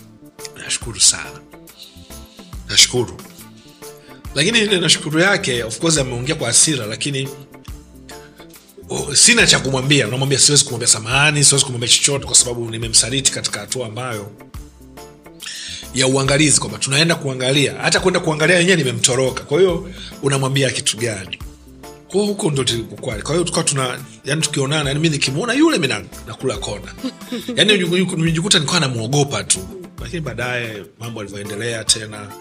[0.64, 1.40] Nashukuru sana.
[2.68, 3.16] Nashukuru.
[4.34, 7.28] Lakini ile nashukuru yake of course ameongea kwa asira lakini
[8.88, 10.06] oh, sina cha kumwambia.
[10.06, 14.30] Namwambia siwezi kumwambia samahani siwezi kumwambia chochote kwa sababu nimemsaliti katika hatua ambayo
[15.94, 17.74] ya uangalizi kwamba tunaenda kuangalia.
[17.74, 19.44] Hata kwenda kuangalia yenyewe nimemtoroka.
[19.44, 19.90] Kwa hiyo
[20.22, 21.38] unamwambia kitu gani
[22.12, 23.16] kwa huko ndo tulipokuwa.
[23.16, 26.94] Kwa hiyo tukawa tuna yani tukionana yani mi nikimwona yule mimi na- nakula kona.
[27.56, 29.58] Yani nimejikuta nilikuwa namwogopa tu.
[30.02, 32.32] Lakini baadaye mambo alivyoendelea tena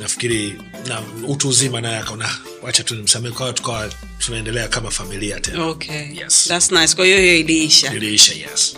[0.00, 0.54] nafikiri
[0.88, 2.30] na utu uzima naye akaona
[2.62, 3.34] wacha tu nimsamehe.
[3.34, 5.66] Kwa tukawa tunaendelea kama familia tena.
[5.66, 6.18] Okay.
[6.18, 6.44] Yes.
[6.48, 6.96] That's nice.
[6.96, 7.94] kwa hiyo hiyo iliisha.
[7.94, 8.76] Iliisha yes.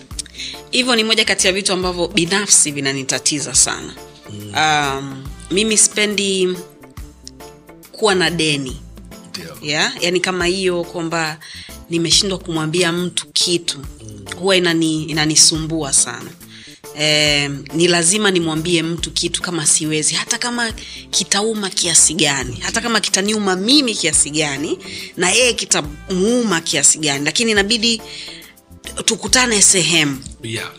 [0.71, 3.95] Hivyo ni moja kati ya vitu ambavyo binafsi vinanitatiza sana.
[4.57, 6.57] Um, mimi sipendi
[7.93, 8.86] kuwa na deni
[9.63, 9.93] yeah?
[10.01, 11.39] Yani kama hiyo kwamba
[11.91, 13.79] nimeshindwa kumwambia mtu kitu
[14.39, 16.31] huwa inani, inanisumbua sana.
[16.99, 20.15] Eh, ni lazima nimwambie mtu kitu kama siwezi.
[20.15, 20.73] Hata kama
[21.11, 24.79] kitauma kiasi gani hata kama kitaniuma mimi kiasi gani
[25.17, 28.03] na yeye kitamuuma kiasi gani lakini inabidi
[29.05, 30.19] tukutane sehemu.
[30.43, 30.73] Yeah.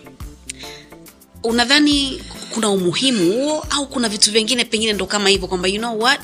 [1.44, 2.22] unadhani
[2.54, 6.20] kuna umuhimu huo au kuna vitu vingine pengine ndo kama hivyo kwamba you know what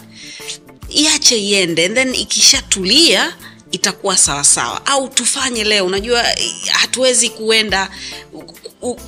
[0.95, 3.35] iache iende then ikishatulia
[3.71, 6.23] itakuwa sawasawa au tufanye leo unajua
[6.71, 7.89] hatuwezi kuenda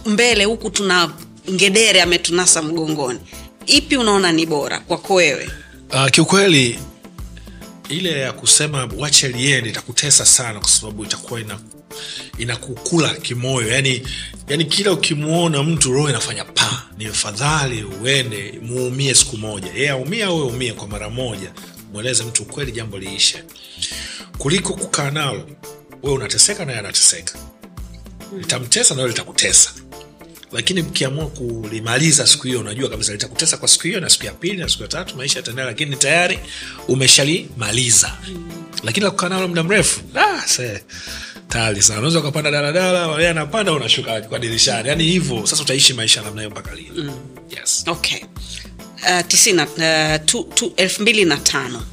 [0.06, 1.12] mbele huku tuna
[1.52, 3.20] ngedere ametunasa mgongoni.
[3.66, 5.50] Ipi unaona ni bora kwako wewe?
[5.94, 6.80] Uh, kiukweli
[7.90, 11.60] ile ya kusema wache liende itakutesa sana kwa sababu itakuwa ina
[12.38, 13.68] inakukula kimoyo.
[13.68, 14.02] Yani,
[14.48, 16.84] yani kila ukimwona mtu roho inafanya pa.
[16.98, 19.68] Ni fadhali uende muumie siku moja.
[19.76, 21.52] Yeye aumia au wewe umie kwa mara moja
[21.96, 23.44] mweleze mtu ukweli jambo liishe.
[24.38, 25.50] Kuliko kukaa nalo
[26.04, 27.40] wewe unateseka naye anateseka.
[28.38, 29.72] Litamtesa nayo litakutesa.
[30.52, 34.58] Lakini mkiamua kulimaliza siku hiyo unajua kabisa litakutesa kwa siku hiyo na siku ya pili
[34.58, 36.40] na siku ya tatu maisha yataendelea lakini tayari
[36.88, 38.18] umeshalimaliza.
[38.84, 40.44] Lakini la kukaa nalo muda mrefu ah,
[41.50, 42.00] tayari sana.
[42.00, 44.90] Unaweza ukapanda daladala yeye anapanda unashuka kwa dirishani.
[44.90, 47.12] Yaani hivyo sasa utaishi maisha namna hiyo mpaka lini?
[47.50, 47.84] Yes.
[47.88, 48.20] okay
[50.76, 51.84] elfu mbili na tano.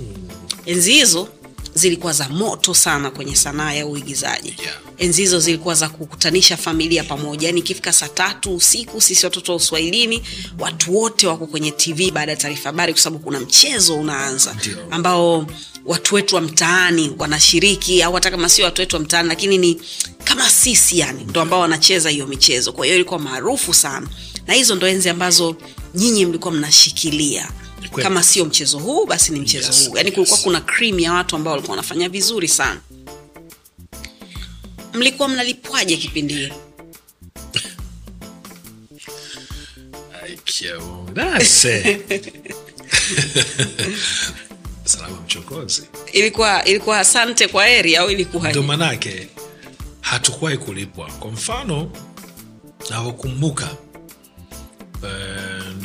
[0.66, 1.28] Enzi hizo
[1.74, 4.54] zilikuwa za moto sana kwenye sanaa ya uigizaji.
[4.62, 4.74] Yeah.
[4.98, 7.46] enzi hizo zilikuwa za kukutanisha familia pamoja.
[7.46, 10.22] Yani ikifika saa tatu usiku sisi watoto wa uswahilini
[10.58, 14.56] watu wote wako kwenye tv baada ya taarifa habari kwa sababu kuna mchezo unaanza.
[14.90, 15.46] Ambao
[15.86, 19.80] watu wetu wa mtaani wanashiriki au hata kama sio watu wetu wa mtaani lakini ni
[20.24, 22.72] kama sisi yani ndo ambao wanacheza hiyo michezo.
[22.72, 24.08] Kwa hiyo ilikuwa maarufu sana.
[24.46, 25.56] Na hizo ndo enzi ambazo
[25.94, 27.50] nyinyi mlikuwa mnashikilia.
[27.82, 29.96] Ni kama sio mchezo huu basi ni mchezo Yes, huu.
[29.96, 30.44] Yani kulikuwa yes.
[30.44, 32.80] kuna cream ya watu ambao walikuwa wanafanya vizuri sana.
[34.94, 36.52] Mlikuwa mnalipwaje kipindi hilo
[44.84, 45.82] salama mchokozi.
[46.12, 49.28] Ilikuwa ilikuwa asante kwa heri au ilikuwa ndo manake
[50.00, 51.06] hatukuwahi kulipwa.
[51.12, 51.90] Kwa mfano
[52.90, 53.76] navyokumbuka
[55.02, 55.08] uh,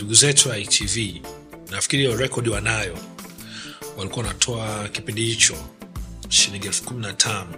[0.07, 0.97] ndugu zetu wa itv
[1.71, 2.97] nafikiri hiyo rekodi wanayo.
[3.97, 5.55] Walikuwa wanatoa kipindi hicho
[6.29, 7.53] shilingi elfu kumi na tano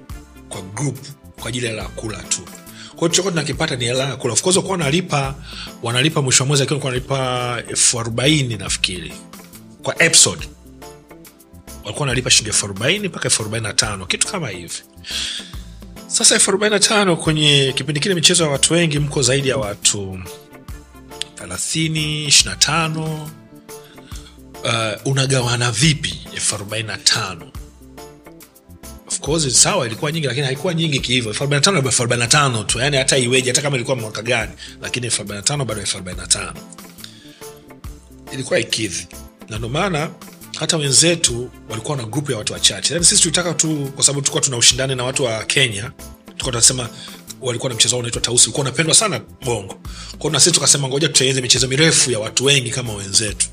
[0.50, 0.98] kwa group
[1.40, 2.42] kwa ajili ya hela ya kula tu.
[2.96, 4.34] Kwa hiyo tunakipata ni hela ya kula.
[4.34, 5.36] Of course wanalipa
[5.84, 9.14] wanalipa mwisho wa mwezi akiwa wanalipa elfu arobaini nafikiri.
[9.84, 10.48] Kwa episode.
[11.84, 14.06] Walikuwa wanalipa shilingi elfu arobaini mpaka elfu arobaini na tano.
[14.06, 14.84] Kitu kama hivi.
[16.08, 19.58] Sasa elfu arobaini na tano kwenye kipindi kile michezo ya watu wengi mko zaidi ya
[19.58, 20.20] watu
[21.58, 23.30] thelathini ishirina tano.
[24.64, 27.52] Uh, unagawana vipi elfu arobaini na tano?
[29.22, 32.28] Course sawa ilikuwa nyingi lakini haikuwa nyingi kihivyo elfu arobaini na tano elfu arobaini na
[32.28, 35.66] tano tu yani hata iweje hata kama ilikuwa mwaka gani lakini elfu arobaini na tano
[35.66, 36.60] bado elfu arobaini na tano.
[38.34, 39.08] Ilikuwa ikidhi.
[39.50, 40.10] Na ndo maana
[40.60, 42.94] hata wenzetu walikuwa na grupu ya watu wachache.
[42.94, 45.92] Yani sisi tulitaka tu kwa sababu tulikuwa tuna ushindani na watu wa kenya
[46.26, 46.90] tulikuwa tunasema
[47.42, 48.46] walikuwa na mchezo wao unaitwa tausi.
[48.46, 49.80] Ulikuwa unapendwa sana bongo.
[50.20, 53.48] Kwao na sisi tukasema ngoja tutengeneze michezo mirefu ya watu wengi kama wenzetu.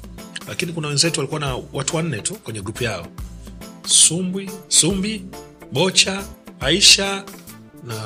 [0.49, 3.07] Lakini kuna wenzetu walikuwa na watu wanne tu kwenye grupu yao.
[3.87, 5.23] Sumbwi sumbi
[5.73, 6.25] bocha
[6.61, 7.25] aisha
[7.85, 7.97] na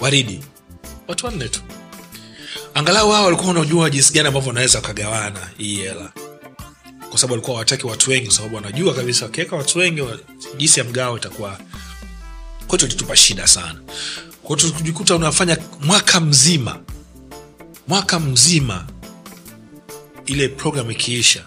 [0.00, 0.40] waridi.
[1.08, 1.60] Watu wanne tu.
[2.74, 6.12] Angalau hao walikuwa wanajua jinsi gani ambavyo wanaweza wakagawana hii hela.
[7.10, 10.02] Kwa sababu walikuwa hawataki watu wengi kwa sababu wanajua kabisa wakiweka watu wengi
[10.56, 11.58] jinsi ya mgao itakuwa
[12.68, 13.80] kwetu ilitupa shida sana.
[14.42, 16.80] Kwa hiyo tukijikuta unafanya mwaka mzima
[17.88, 18.86] mwaka mzima
[20.26, 21.44] ile program ikiisha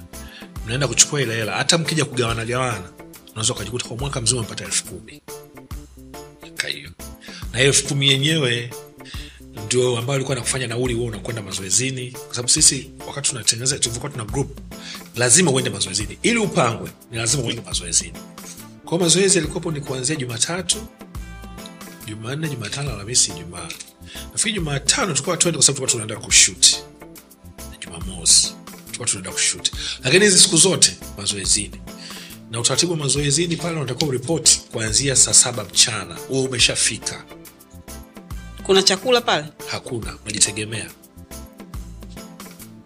[0.65, 1.51] mnaenda kuchukua ile hela.
[1.57, 2.89] Hata mkija kugawana gawana
[3.31, 5.21] unaweza ukajikuta kwa mwaka mzima mpata elfu kumi.
[6.67, 6.89] Hiyo.
[7.51, 8.69] Na hiyo elfu kumi yenyewe
[9.65, 12.11] ndio ambayo alikuwa nakufanya nauli huo unakwenda mazoezini.
[12.11, 14.59] Kwa sababu sisi wakati tunatengeneza tulivyokuwa tuna group
[15.15, 16.17] lazima uende mazoezini.
[16.21, 18.13] Ili upangwe ni lazima uende mazoezini.
[18.85, 20.77] Kwao mazoezi yalikuwepo ni kuanzia jumatatu
[22.07, 23.67] jumanne jumatano alhamisi ijumaa.
[24.31, 26.77] Nafikiri jumatano tulikuwa twende kwa sababu tulikuwa tunaenda kushuti
[27.71, 28.53] na jumamosi
[28.85, 29.71] tulikuwa tunaenda kushuti
[30.03, 31.81] lakini hizi siku zote mazoezini.
[32.51, 36.15] Na utaratibu wa mazoezini pale unatakiwa uripoti kuanzia saa saba mchana.
[36.27, 37.23] Huo umeshafika.
[38.63, 39.45] Kuna chakula pale?
[39.67, 40.15] Hakuna.
[40.23, 40.89] Unajitegemea.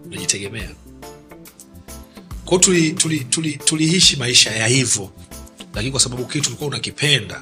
[0.05, 0.70] Unajitegemea.
[2.45, 5.11] Kwao tuliishi tuli, tuli, tuli maisha ya hivyo.
[5.74, 7.41] Lakini kwa sababu kitu ulikuwa unakipenda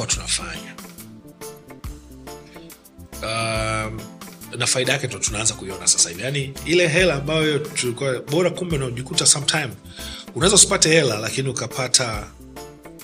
[0.00, 0.74] tukawa tunafanya.
[3.22, 4.00] Um,
[4.58, 6.22] na faida yake ndo tunaanza kuiona sasa hivi.
[6.22, 9.70] Yaani ile hela ambayo tulikuwa bora kumbe unajikuta sometime
[10.34, 12.26] unaweza usipate hela lakini ukapata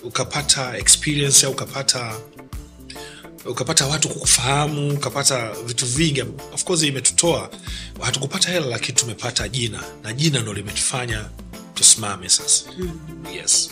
[0.02, 2.16] ukapata experience au ukapata
[3.46, 6.22] ukapata watu kukufahamu ukapata vitu vingi.
[6.52, 7.50] Of course imetutoa.
[8.00, 9.82] Hatukupata hela lakini tumepata jina.
[10.02, 11.24] Na jina ndo limetufanya
[11.74, 12.64] tusimame sasa.
[13.34, 13.70] Yes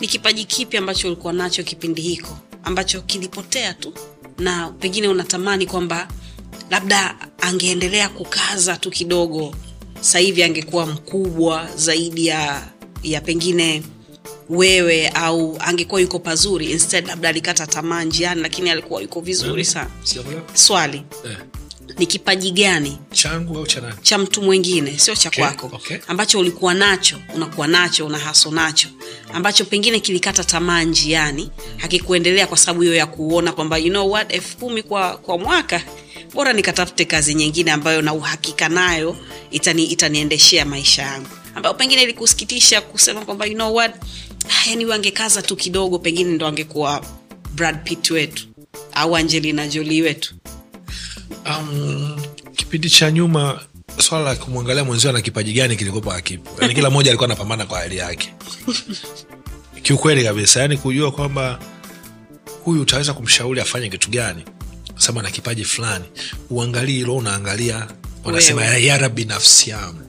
[0.00, 3.92] ni kipaji kipi ambacho ulikuwa nacho kipindi hiko ambacho kilipotea tu
[4.38, 6.08] na pengine unatamani kwamba
[6.70, 9.54] labda angeendelea kukaza tu kidogo
[10.00, 12.62] sasa hivi angekuwa mkubwa zaidi ya
[13.02, 13.82] ya pengine
[14.48, 19.90] wewe au angekuwa yuko pazuri instead labda alikata tamaa njiani lakini alikuwa yuko vizuri sana.
[20.54, 21.02] swali.
[21.24, 21.36] Eh,
[21.98, 22.98] ni kipaji gani?
[23.12, 23.94] Changu au cha nani?
[24.02, 25.70] Cha mtu mwingine sio cha Okay, kwako.
[25.76, 25.96] okay.
[26.08, 28.88] ambacho ulikuwa nacho unakuwa nacho una haso nacho.
[29.32, 34.32] Ambacho pengine kilikata tamaa njiani hakikuendelea kwa sababu hiyo ya kuona kwamba you know what
[34.34, 35.82] elfu kumi kwa, kwa mwaka
[36.34, 39.16] bora nikatafute kazi nyingine ambayo na uhakika nayo
[39.50, 41.28] itani, itaniendeshea maisha yangu.
[41.54, 43.94] Ambayo pengine ilikusikitisha kusema kwamba you know what
[44.48, 47.04] ah, yani huyu angekaza tu kidogo pengine ndo angekuwa
[47.54, 48.46] brad pitt wetu
[48.94, 50.34] au angelina joli wetu
[51.46, 52.16] um,
[52.56, 53.60] kipindi cha nyuma
[53.98, 57.78] swala la kumwangalia mwenzio ana kipaji gani kilikopo akipo yani kila mmoja alikuwa anapambana kwa
[57.78, 58.34] hali yake.
[59.82, 61.58] Kiukweli kabisa yani kujua kwamba
[62.64, 64.44] huyu utaweza kumshauri afanye kitu gani
[64.96, 66.04] sema na kipaji fulani
[66.50, 67.86] uangalii ilo unaangalia
[68.24, 70.02] wanasema yara binafsi yangu.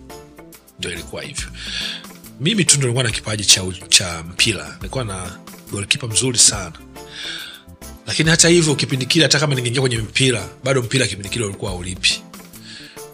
[0.80, 1.48] Ndo ilikuwa hivyo.
[2.40, 4.76] Mimi tu ndo nilikuwa na kipaji cha, cha mpira.
[4.78, 5.40] Nilikuwa na
[5.72, 6.72] golkipa mzuri sana
[8.08, 11.76] lakini hata hivyo kipindi kile hata kama ningeingia kwenye mpira bado mpira kipindi kile ulikuwa
[11.76, 12.22] ulipi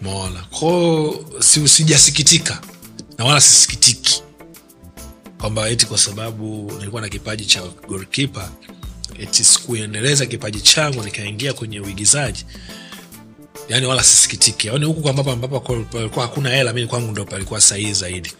[0.01, 2.61] mona kwao si, sijasikitika
[3.17, 4.23] na wala sisikitiki
[5.39, 8.51] kwamba eti kwa sababu nilikuwa na kipaji cha golkipa
[9.19, 12.45] eti sikuendeleza kipaji changu nikaingia kwenye uigizaji
[13.69, 14.67] yani wala sisikitiki.
[14.67, 15.59] Yani huku ambapo ambapo
[15.91, 18.31] palikuwa hakuna hela mimi kwangu ndo palikuwa sahihi zaidi.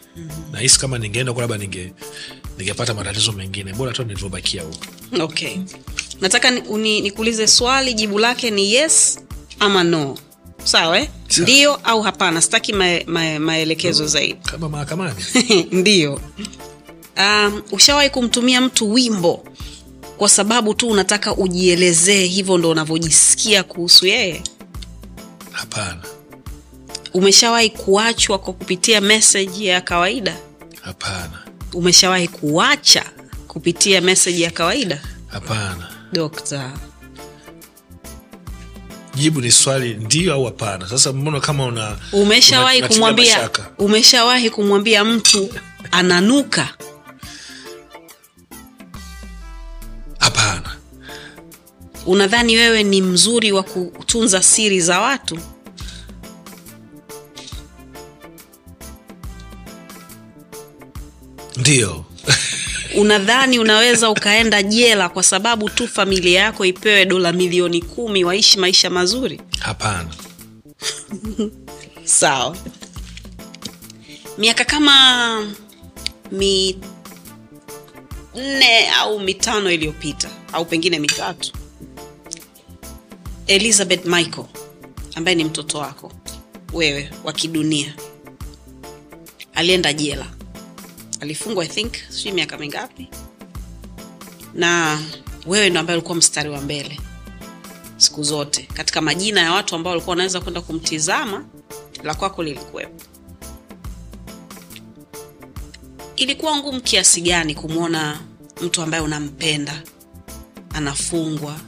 [0.52, 1.94] Nahisi kama ningeenda labda ninge
[2.58, 3.74] ningepata matatizo mengine.
[3.74, 4.86] Bora tu nilivyobakia huko.
[5.24, 5.58] Okay
[6.24, 6.62] nataka ni-
[7.48, 9.20] swali jibu lake ni yes
[9.60, 10.18] ama no.
[10.64, 11.10] Sawa eh?
[11.38, 12.42] Ndio au hapana?
[12.42, 14.40] Sitaki mae, mae, maelekezo zaidi.
[14.44, 15.16] Kama mahakamani.
[15.72, 16.22] Ndio.
[17.18, 19.46] Um, ushawahi kumtumia mtu wimbo
[20.18, 24.42] kwa sababu tu unataka ujielezee hivyo ndo unavyojisikia kuhusu yeye?
[25.52, 26.02] Hapana.
[27.14, 30.38] Umeshawahi kuachwa kwa kupitia meseji ya kawaida?
[30.82, 31.44] Hapana.
[31.74, 33.06] Umeshawahi kuacha
[33.48, 35.02] kupitia meseji ya kawaida?
[35.28, 36.72] Hapana dokta.
[39.16, 40.90] Jibu ni swali ndio au hapana?
[40.90, 45.50] Sasa mbona kama una umeshawahi kumwambia umeshawahi kumwambia mtu
[45.92, 46.70] ananuka?
[50.20, 50.76] Hapana.
[52.06, 55.40] Unadhani wewe ni mzuri wa kutunza siri za watu?
[61.58, 62.06] Ndio
[62.94, 68.90] unadhani unaweza ukaenda jela kwa sababu tu familia yako ipewe dola milioni kumi waishi maisha
[68.90, 69.42] mazuri?
[69.60, 70.10] Hapana.
[72.04, 72.58] Sawa.
[74.38, 75.48] Miaka kama
[76.32, 76.82] minne
[79.00, 81.52] au mitano iliyopita au pengine mitatu
[83.48, 84.48] elizabeth michael
[85.16, 86.12] ambaye ni mtoto wako
[86.74, 87.96] wewe wa kidunia
[89.54, 90.26] alienda jela
[91.24, 93.08] alifungwa i think sijui miaka mingapi.
[94.54, 95.00] Na
[95.46, 97.00] wewe ndo ambaye ulikuwa mstari wa mbele
[97.98, 98.68] siku zote.
[98.74, 101.46] Katika majina ya watu ambao walikuwa wanaweza kwenda kumtizama
[102.04, 103.04] la kwako lilikuwepo.
[106.16, 108.20] Ilikuwa ngumu kiasi gani kumwona
[108.62, 109.84] mtu ambaye unampenda
[110.74, 111.60] anafungwa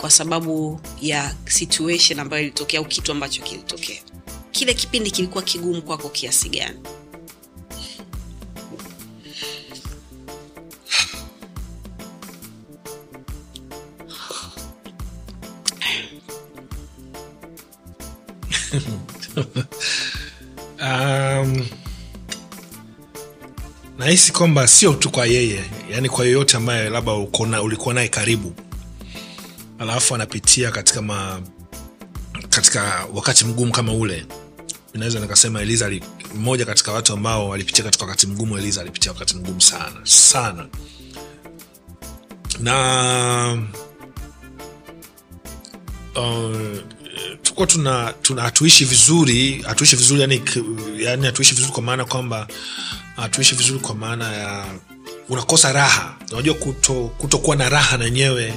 [0.00, 4.02] kwa sababu ya situation ambayo ilitokea au kitu ambacho kilitokea?
[4.50, 6.78] Kile kipindi kilikuwa kigumu kwako kiasi gani
[20.82, 21.66] um,
[23.98, 27.12] nahisi kwamba sio tu kwa yeye yani kwa yoyote ambaye labda
[27.62, 28.54] ulikuwa naye karibu.
[29.78, 31.40] Alafu anapitia katika ma,
[32.50, 34.26] katika wakati mgumu kama ule.
[34.94, 35.90] Naweza nikasema eliza
[36.34, 40.66] mmoja katika watu ambao walipitia katika wakati mgumu eliza alipitia wakati mgumu sana sana.
[42.60, 43.62] Na
[46.16, 46.56] uh,
[47.56, 50.42] tukuwa tuna tuna hatuishi vizuri hatuishi vizuri yani,
[50.98, 52.48] yani hatuishi vizuri kwa maana kwamba
[53.16, 54.66] hatuishi vizuri kwa maana ya
[55.28, 56.16] unakosa raha.
[56.32, 58.54] Unajua kuto na raha nenyewe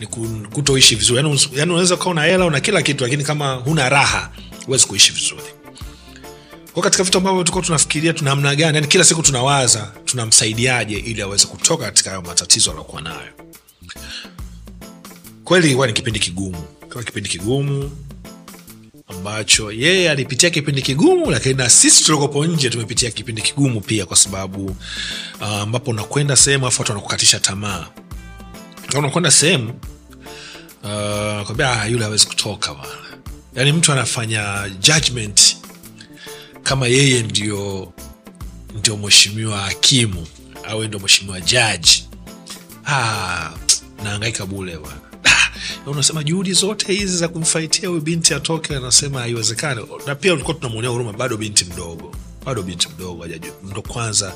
[0.00, 1.16] ni ku- kutoishi vizuri.
[1.16, 4.30] Yani, yani unaweza ukawa una hela una kila kitu lakini kama huna raha
[4.66, 5.42] huwezi kuishi vizuri.
[6.72, 11.22] Kwa katika vitu ambavyo tulikuwa tunafikiria tuna namna gani yani kila siku tunawaza tunamsaidiaje ili
[11.22, 13.32] aweze kutoka katika hayo matatizo aliokuwa nayo.
[15.44, 16.64] Kweli ilikuwa ni kipindi kigumu.
[16.88, 17.90] Kama kipindi kigumu
[19.08, 24.16] ambacho yeye alipitia kipindi kigumu lakini na sisi tuliokopo nje tumepitia kipindi kigumu pia kwa
[24.16, 24.76] sababu
[25.40, 27.86] ambapo ambapo unakwenda sehemu afu watu wanakukatisha tamaa.
[28.98, 29.80] Unakwenda sehemu
[30.84, 33.18] uh, ah, yule hawezi kutoka bana.
[33.54, 35.56] Yani mtu anafanya judgment
[36.62, 37.92] kama yeye ndio
[38.74, 40.26] ndio mheshimiwa hakimu
[40.68, 42.08] au ndio mheshimiwa jaji.
[42.86, 43.50] Ah,
[44.04, 44.96] naangaika bule bwana.
[44.96, 45.03] Ah,
[45.86, 49.86] na unasema juhudi zote hizi za kumfaitia huyu binti atoke anasema haiwezekani.
[50.06, 53.26] Na pia ulikuwa tunamwonea huruma bado binti mdogo bado binti mdogo
[53.62, 54.34] ndo kwanza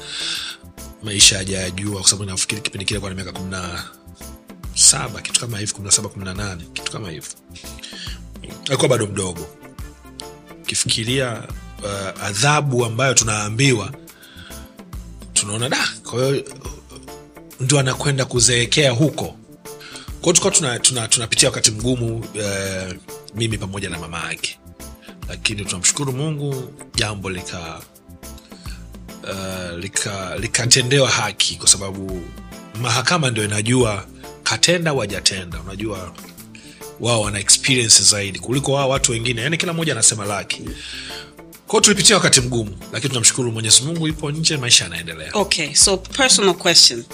[1.03, 3.85] maisha hajayajua kwa sababu nafikiri kipindi kile kwa na miaka kumi na
[4.75, 7.31] saba kitu kama hivi kumi na saba kumi na nane kitu kama hivyo
[8.69, 9.47] alikuwa bado mdogo.
[10.63, 11.43] Ukifikiria
[11.83, 13.93] uh, adhabu ambayo tunaambiwa
[15.33, 15.89] tunaona da.
[16.11, 16.45] Kwa hiyo
[17.61, 19.37] ndio anakwenda kuzeekea huko
[20.21, 22.95] kwao tukawa tunapitia tuna, tuna wakati mgumu eh,
[23.35, 24.59] mimi pamoja na mama yake.
[25.29, 27.81] Lakini tunamshukuru mungu jambo lika
[29.23, 32.23] uh, lika likatendewa haki kwa sababu
[32.83, 34.05] mahakama ndio inajua
[34.43, 35.61] katenda wajatenda.
[35.61, 36.15] Unajua
[37.01, 39.43] wao wana experience zaidi kuliko wao watu wengine.
[39.43, 40.63] Yani kila mmoja anasema lake.
[41.67, 45.31] Kwao tulipitia wakati mgumu lakini tunamshukuru mwenyezi mungu ipo nje maisha yanaendelea.
[45.35, 47.05] Okay so personal question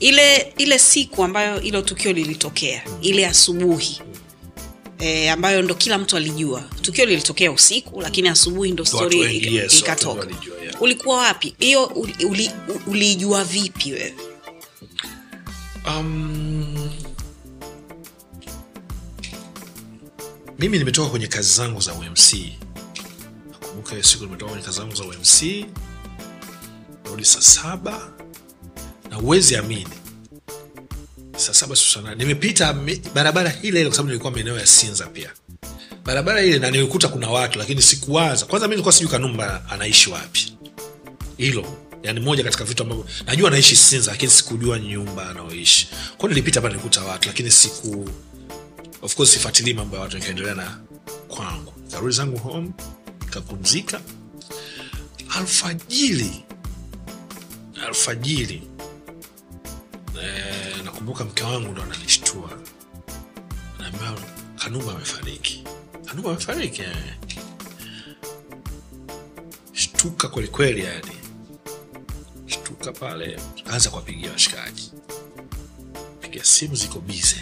[0.00, 4.00] ile ile siku ambayo ilo tukio lilitokea ile asubuhi
[5.02, 6.62] E, ambayo ndo kila mtu alijua.
[6.82, 9.36] Tukio lilitokea usiku lakini asubuhi ndo stori
[9.78, 10.26] ikatoka.
[10.62, 10.82] yeah.
[10.82, 11.54] ulikuwa wapi?
[11.58, 12.50] Hiyo uli- uli-
[12.86, 14.14] uliijua vipi wewe?
[15.86, 16.90] Um,
[20.58, 22.34] mimi nimetoka kwenye kazi zangu za umc
[23.50, 25.66] nakumbuka hiyo siku nimetoka kwenye kazi zangu za umc
[27.04, 28.12] rudi saa saba
[29.10, 29.86] na uwezi amini.
[31.36, 31.76] Saa saba
[32.74, 35.30] mi- barabara ile ile kwa sababu nilikuwa maeneo ya sinza pia.
[36.04, 40.56] Barabara ile na nilikuta kuna watu lakini sikuwaza kwanza mi nilikuwa sijui kanumba anaishi wapi.
[41.36, 45.88] Hilo yani moja katika vitu ambavyo najua anaishi sinza lakini sikujua nyumba anaoishi
[46.18, 48.10] kwao nilipita pale nikuta watu lakini siku
[49.02, 50.78] of course sifuatilii mambo ya watu nikaendelea na
[51.28, 51.72] kwangu.
[51.90, 52.70] Karudi zangu home
[53.20, 54.00] nikapumzika.
[55.28, 56.30] Alfajiri
[57.86, 58.62] alfajiri
[60.22, 62.50] eh, nakumbuka mke wangu ndo ananishtua
[63.78, 64.14] naambia
[64.58, 65.64] kanumba amefariki.
[66.06, 67.16] Kanumba amefariki eh.
[69.72, 71.16] shtuka kwelikweli yani.
[72.46, 73.40] Shtuka pale.
[73.72, 74.92] Anza kuwapigia washikaji.
[76.20, 77.40] Piga simu ziko bize.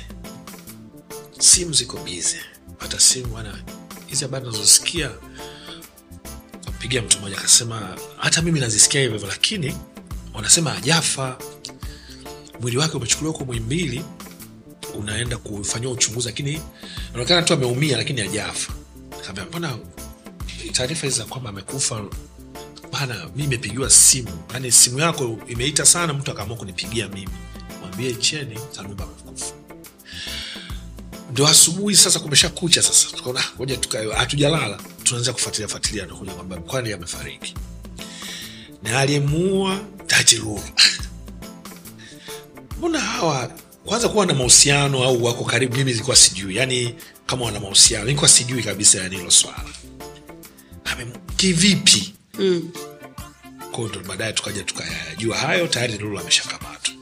[1.39, 2.41] Simu ziko bize.
[2.79, 3.63] Hata simu bana
[4.07, 5.11] hizi habari nazosikia
[6.65, 9.77] kapigia mtu mmoja akasema hata mimi nazisikia hivyo lakini
[10.35, 11.39] wanasema ajafa
[12.61, 14.05] mwili wake umechukuliwa huko mwimbili
[14.95, 16.61] unaenda kufanyiwa uchunguzi lakini
[17.11, 18.73] inaonekana tu ameumia lakini ajafa
[19.25, 19.79] kaambia mbona
[20.73, 22.05] taarifa hizi za kwamba amekufa
[22.93, 24.31] bana mi imepigiwa simu.
[24.55, 27.29] Yani simu yako imeita sana mtu akaamua kunipigia mimi.
[27.81, 29.53] Mwambie cheni kanumba amekufa.
[31.33, 33.17] Ndo asubuhi sasa kumesha kucha sasa.
[33.17, 34.81] Tukaona "Ah, ngoja tukae hatujalala.
[35.03, 37.55] Tunaanza kufuatilia fuatilia nakuja kwamba kwani amefariki.
[38.83, 40.63] Na aliyemuua tajiruru
[42.79, 43.53] mbona hawa
[43.85, 46.57] kwanza kuwa na mahusiano au wako karibu mimi nilikuwa sijui.
[46.57, 46.95] Yani
[47.27, 49.65] kama wana mahusiano nilikuwa sijui kabisa yani hilo swala.
[51.37, 52.15] Kivipi?
[52.39, 52.71] Mm.
[53.73, 55.37] kwao ndo baadaye tukaja tukayajua.
[55.37, 56.95] Hayo tayari lulu ameshakamatwa.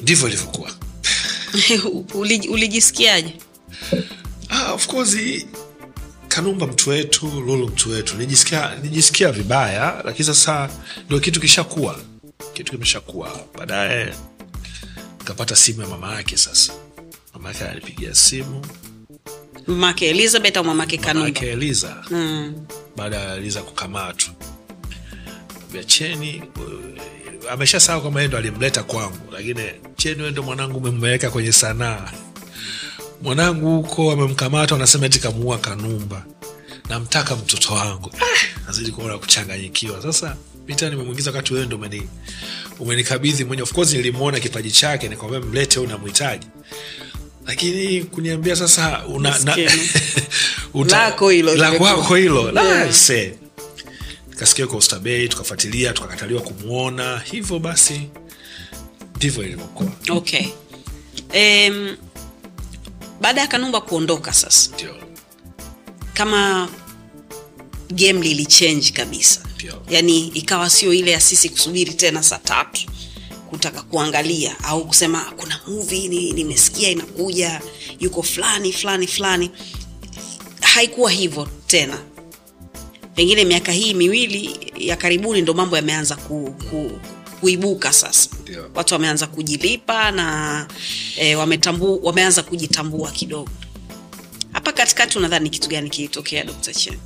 [0.00, 0.70] Ndivyo ilivyokuwa.
[2.52, 3.34] Ulijisikiaje?
[4.48, 5.16] Ah, of course
[6.34, 8.16] kanumba mtu wetu lulu mtu wetu.
[8.16, 10.70] Nijisikia, nijisikia vibaya lakini sasa
[11.06, 12.00] ndio kitu kishakuwa.
[12.52, 13.40] Kitu kimeshakuwa.
[13.58, 14.14] Baadaye
[15.24, 16.72] kapata simu ya mama yake sasa.
[17.34, 18.66] Mama yake alipigia simu.
[19.66, 21.28] Mamake elizabeth au mama kanumba?
[21.28, 22.04] Yake eliza.
[22.10, 22.66] Mm.
[22.96, 24.34] baada ya Eliza kukamatwa
[25.86, 29.62] cheni uh, amesha sawa kwamba yeye ndo alimleta kwangu lakini
[29.96, 32.10] cheni wewe ndo mwanangu umemweka kwenye sanaa
[33.28, 36.24] mwanangu huko amemkamata anasema eti kamuua kanumba.
[36.88, 38.10] Namtaka mtoto wangu.
[38.20, 40.02] Ah, nazidi kuona kuchanganyikiwa.
[40.02, 40.36] Sasa
[40.68, 42.08] mita nimemwingiza wakati wewe ndo umeni
[42.78, 46.46] umenikabidhi mwenye of course nilimwona kipaji chake nikamwambia mlete huyu namhitaji
[47.46, 49.56] lakini kuniambia sasa una, na,
[50.74, 52.52] uta- Lako hilo la kwako hilo.
[52.52, 53.34] La, se.
[54.38, 58.00] Kasikia kwa ustabei tukafuatilia tukakataliwa kumwona hivyo basi
[59.16, 59.92] ndivyo ilivyokuwa.
[60.10, 60.46] Okay.
[61.34, 61.96] Um,
[63.24, 64.94] baada ya kanumba kuondoka sasa Dio.
[66.14, 66.68] kama
[67.90, 69.82] game lilichange kabisa Dio.
[69.90, 72.80] Yani ikawa sio ile ya sisi kusubiri tena saa tatu
[73.50, 77.60] kutaka kuangalia au kusema kuna movie ni- nimesikia inakuja
[78.00, 79.50] yuko fulani fulani fulani
[80.60, 81.98] haikuwa hivyo tena
[83.14, 86.90] pengine miaka hii miwili ya karibuni ndo mambo yameanza ku, ku,
[87.44, 88.30] kuibuka sasa.
[88.50, 88.64] Yeah.
[88.74, 90.66] watu wameanza kujilipa na
[91.16, 93.50] e, wametambu, wameanza kujitambua kidogo.
[94.52, 96.98] Hapa katikati unadhani kitu gani kilitokea dr chen?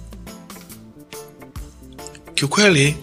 [2.34, 2.96] Kiukweli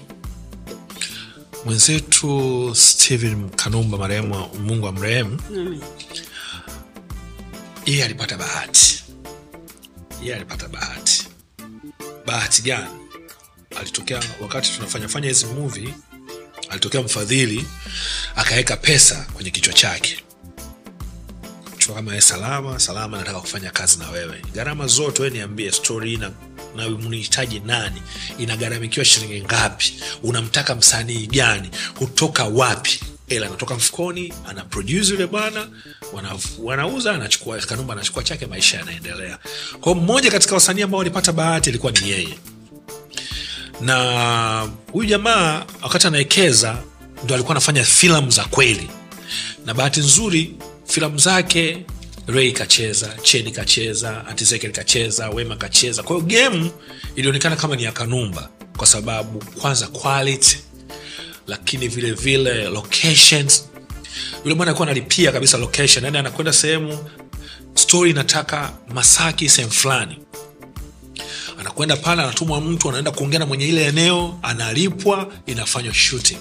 [1.65, 5.39] mwenzetu stephen kanumba marehemu mungu wa mrehemu
[7.85, 9.03] yeye alipata bahati.
[10.21, 11.27] Yeye alipata bahati.
[12.25, 12.87] Bahati gani?
[13.79, 15.93] Alitokea wakati tunafanyafanya hizi movie
[16.69, 17.65] alitokea mfadhili
[18.35, 20.19] akaweka pesa kwenye kichwa chake.
[21.95, 24.41] Kama ye salama salama nataka kufanya kazi na wewe.
[24.53, 26.31] Gharama zote we niambie stori ina
[26.75, 28.01] na mnihitaji nani?
[28.37, 29.93] Inagharamikiwa shilingi ngapi?
[30.23, 31.69] Unamtaka msanii gani?
[31.97, 32.99] Kutoka wapi?
[33.29, 35.67] Ela anatoka mfukoni ana produce yule bwana
[36.13, 39.39] wana, wanauza anachukua kanumba anachukua chake maisha yanaendelea.
[39.81, 42.39] Kwao mmoja katika wasanii ambao walipata bahati ilikuwa ni yeye
[43.81, 46.77] na huyu jamaa wakati anaekeza
[47.23, 48.89] ndo alikuwa anafanya filamu za kweli.
[49.65, 50.55] Na bahati nzuri
[50.85, 51.85] filamu zake
[52.27, 56.03] rei kacheza cheni kacheza antizekel kacheza wema kacheza.
[56.03, 56.71] Kwa hiyo gemu
[57.15, 60.57] ilionekana kama ni ya kanumba kwa sababu kwanza quality
[61.47, 63.69] lakini vile vile locations.
[64.43, 67.09] Yule mwana alikuwa analipia kabisa location yani anakwenda sehemu
[67.75, 70.19] story inataka masaki sehemu fulani
[71.65, 76.37] anakwenda pale anatumwa mtu anaenda kuongea na mwenye ile eneo analipwa inafanywa shooting.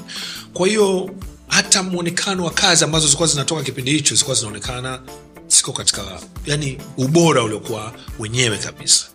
[0.54, 1.10] Kwa hiyo
[1.48, 5.00] hata mwonekano wa kazi ambazo zilikuwa zinatoka kipindi hicho zilikuwa zinaonekana
[5.46, 6.02] siko katika
[6.46, 9.06] yani ubora uliokuwa wenyewe kabisa.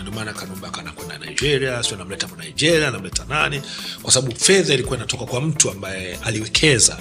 [0.00, 3.62] Ndio maana kanumba kanakwenda nigeria sio anamleta nigeria anamleta nani?
[4.02, 6.98] Kwa sababu fedha ilikuwa inatoka kwa mtu ambaye aliwekeza.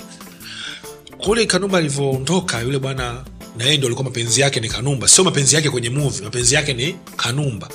[1.18, 3.24] Kule kanumba alivyoondoka yule bwana
[3.58, 5.08] na yeye ndio alikuwa mapenzi yake ni kanumba.
[5.08, 7.70] Sio mapenzi yake kwenye movie mapenzi yake ni kanumba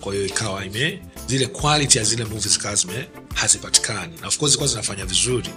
[0.00, 4.12] kwa hiyo ikawa ime zile quality ya zile movies zikawa zime hazipatikani.
[4.20, 5.48] Na of course zinafanya vizuri.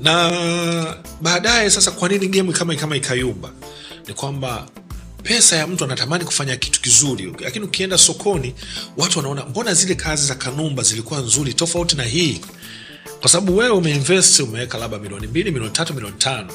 [0.00, 3.50] Na baadaye sasa kwa nini game kama kama ikayumba?
[4.08, 4.68] Ni kwamba
[5.22, 7.32] pesa ya mtu anatamani kufanya kitu kizuri.
[7.40, 8.54] Lakini ukienda sokoni
[8.96, 12.40] watu wanaona mbona zile kazi za kanumba zilikuwa nzuri tofauti na hii
[13.20, 16.52] kwa sababu wewe umeinvest umeweka labda milioni mbili milioni tatu milioni tano.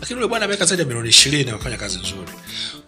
[0.00, 2.32] Lakini ule bwana ameweka zaidi ya milioni ishirini amefanya kazi nzuri.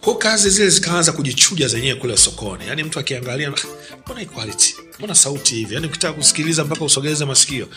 [0.01, 2.67] Kwao kazi zile zikaanza kujichuja zenyewe kule sokoni.
[2.67, 5.73] Yani mtu akiangalia "Ah, mbona equality mbona sauti hivi?
[5.75, 7.67] Yani ukitaka kusikiliza mpaka usogeze masikio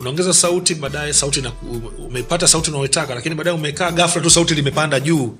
[0.00, 1.52] unaongeza sauti baadaye sauti na,
[1.98, 5.38] umepata sauti unaoitaka lakini baadaye umekaa gafla tu sauti limepanda juu.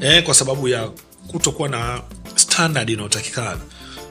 [0.00, 0.90] Eh, kwa sababu ya
[1.28, 2.02] kutokuwa na
[2.36, 3.60] standard inayotakikana.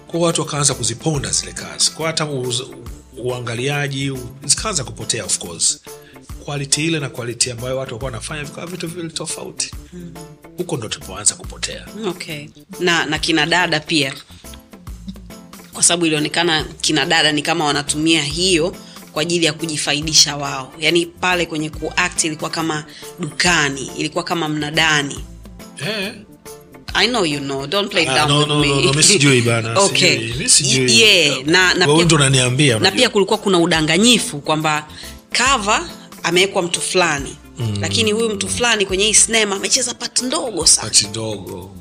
[0.08, 1.92] Kwao watu wakaanza kuziponda zile kazi.
[1.92, 2.26] Kwao hata
[3.18, 4.14] uangaliaji
[4.46, 5.80] zikaanza kupotea of course.
[6.46, 9.72] Quality ile na quality ambayo watu walikuwa wanafanya vikawa vitu vile tofauti.
[10.58, 11.86] Huko ndo tulipoanza kupotea.
[12.08, 12.48] Okay.
[12.80, 14.14] Na na kina dada pia.
[15.74, 18.76] Kwa sababu ilionekana kina dada ni kama wanatumia hiyo
[19.12, 20.74] kwa ajili ya kujifaidisha wao.
[20.80, 22.86] Yaani pale kwenye kuact ilikuwa kama
[23.20, 25.24] dukani ilikuwa kama mnadani.
[25.88, 26.14] Eh,
[26.96, 27.68] i know you know.
[27.68, 28.68] Don't play Ah, down no, with no, me.
[28.68, 30.18] no, no, mi sijui bana, okay.
[30.20, 31.00] sijui, sijui.
[31.02, 34.88] yeah, na, na pia, ndo unaniambia na pia kulikuwa kuna udanganyifu kwamba
[35.32, 35.90] kava
[36.24, 37.36] amewekwa mtu fulani.
[37.60, 37.78] Mm.
[37.82, 40.88] lakini huyu mtu fulani kwenye hii sinema amecheza pat ndogo sana.
[40.90, 41.76] Pati ndogo.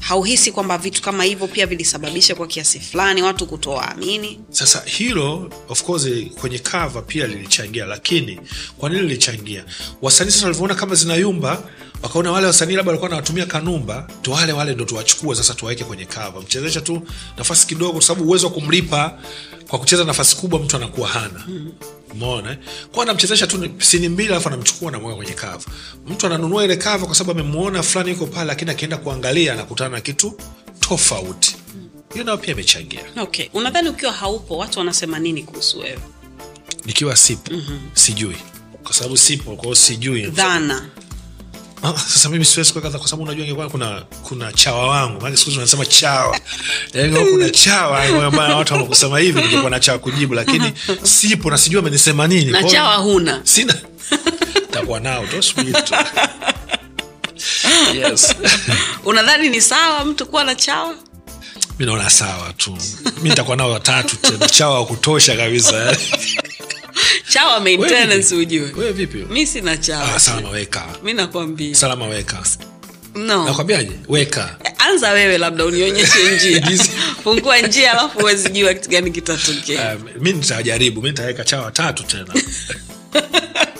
[0.00, 4.40] Hauhisi kwamba vitu kama hivyo pia vilisababisha kwa kiasi fulani watu kutowaamini?
[4.50, 6.06] Sasa hilo of course
[6.40, 8.40] kwenye cover pia lilichangia lakini
[8.78, 9.64] kwa nini lilichangia?
[10.02, 11.62] Wasanii sasa walivyoona kama zinayumba
[12.02, 16.06] wakaona wale wasanii labda walikuwa nawatumia kanumba tu wale wale ndo tuwachukue sasa tuwaweke kwenye
[16.06, 16.42] cover.
[16.42, 17.02] Mchezesha tu
[17.38, 19.18] nafasi kidogo kwa sababu uwezo wa kumlipa
[19.68, 21.46] kwa kucheza nafasi kubwa mtu anakuwa hana.
[22.12, 22.58] Umeona eh?
[22.92, 25.60] kwa anamchezesha tu sini mbili alafu anamchukua anamweka kwenye cover.
[26.06, 30.00] Mtu ananunua ile cover kwa sababu amemuona fulani yuko pale lakini akienda kuangalia anakutana na
[30.00, 30.38] kitu
[30.80, 31.56] tofauti.
[32.12, 33.00] Hiyo nayo pia imechangia.
[33.20, 35.98] Okay unadhani ukiwa haupo watu wanasema nini kuhusu wewe?
[36.84, 37.80] Nikiwa sipo mm-hmm.
[37.94, 38.36] sijui.
[38.82, 40.26] Kwa sababu sipo kwa hiyo sijui.
[40.26, 40.88] Dhana
[41.86, 45.20] ah, sasa mimi siwezi kuweka kwa sababu unajua ingekuwa kuna kuna chawa wangu.
[45.20, 46.40] Maana siku unasema chawa.
[46.94, 50.72] Yaani kuna chawa ambayo watu wanakusema hivi ningekuwa na chawa kujibu lakini
[51.02, 52.50] sipo na sijui amenisema nini.
[52.52, 53.40] Na chawa huna.
[53.44, 53.74] Sina.
[54.70, 55.94] Takuwa nao tu subiri tu.
[57.94, 58.34] Yes.
[59.04, 60.94] Unadhani ni sawa mtu kuwa na chawa?
[61.78, 62.78] Mi naona sawa tu.
[63.22, 64.48] Mi nitakuwa nao watatu tena.
[64.48, 65.96] Chawa wa kutosha kabisa
[67.32, 68.72] chawa maintenance ujue.
[68.76, 69.18] Wewe vipi?
[69.30, 70.14] Mi sina chawa.
[70.14, 70.84] Ah, salama weka.
[71.02, 71.74] Mi nakwambia.
[71.74, 72.42] Salama weka.
[73.14, 73.44] No.
[73.44, 73.92] Nakwambiaje?
[74.08, 74.56] Weka.
[74.78, 76.78] Anza wewe labda unionyeshe njia.
[77.24, 79.96] Fungua njia alafu uwezijua kitu gani kitatokea.
[79.96, 82.34] Uh, mi nitajaribu mi nitaweka chawa tatu tena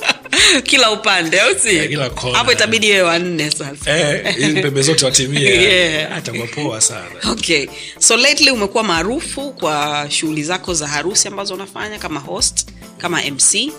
[0.71, 1.97] kila upande au si?
[2.15, 2.39] Kona.
[2.39, 3.99] hapo itabidi wewe wanne sasa.
[3.99, 5.43] Eh, pembe zote watimie.
[5.43, 6.17] Yeah.
[6.17, 7.31] atakuwa poa sana.
[7.31, 7.67] Okay.
[7.99, 12.69] So lately umekuwa maarufu kwa shughuli zako za harusi ambazo unafanya kama host
[12.99, 13.73] kama mc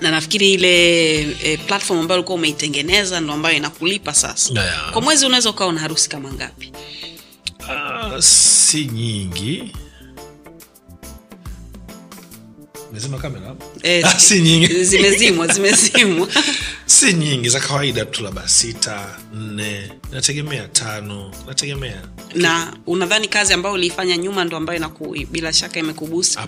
[0.00, 4.52] na nafikiri ile e, platform ambayo ulikuwa umeitengeneza ndo ambayo inakulipa sasa.
[4.60, 4.92] Yeah.
[4.92, 6.72] kwa mwezi unaweza ukawa na harusi kama ngapi?
[7.60, 9.72] Uh, si nyingi
[12.92, 13.54] mezima kamera
[14.04, 14.84] Ah, si nyingi.
[14.84, 16.28] zimezimwa zimezimwa.
[16.86, 22.02] Si nyingi za kawaida tu labda sita nne nategemea tano nategemea
[22.34, 26.38] na unadhani kazi ambayo uliifanya nyuma ndo ambayo inaku, bila shaka imekubust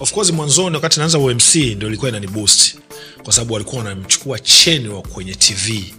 [0.00, 2.76] of course mwanzoni wakati naanza umc ndo ilikuwa inanibust
[3.22, 5.94] kwa sababu walikuwa wanamchukua cheni wa kwenye tv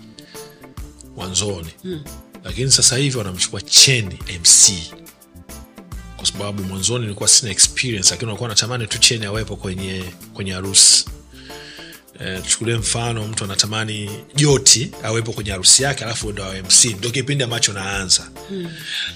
[1.16, 1.70] mwanzoni.
[1.82, 2.04] Hmm.
[2.44, 4.72] lakini sasa hivi wanamchukua cheni mc
[6.22, 10.04] kwa sababu mwanzoni nilikuwa sina experience lakini nilikuwa natamani tu cheni awepo kwenye
[10.34, 11.06] kwenye harusi.
[12.44, 17.44] Tuchukulie mfano mtu anatamani joti awepo kwenye harusi yake alafu ndo awe mc ndo kipindi
[17.44, 18.28] ambacho naanza.
[18.50, 18.70] Hmm.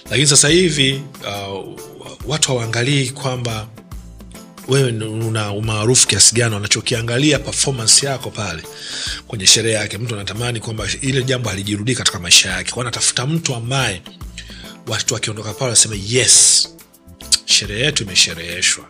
[0.10, 1.80] lakini sasa hivi uh,
[2.26, 3.68] watu hawaangalii kwamba
[4.68, 8.64] wewe una umaarufu kiasi gani wanachokiangalia performance yako pale
[9.28, 9.98] kwenye sherehe yake.
[9.98, 12.72] Mtu anatamani kwamba ile jambo halijirudii katika maisha yake.
[12.72, 14.02] Kwa anatafuta mtu ambaye
[14.88, 16.70] watu wakiondoka pale waseme yes
[17.46, 18.86] sherehe yetu imeshereheshwa.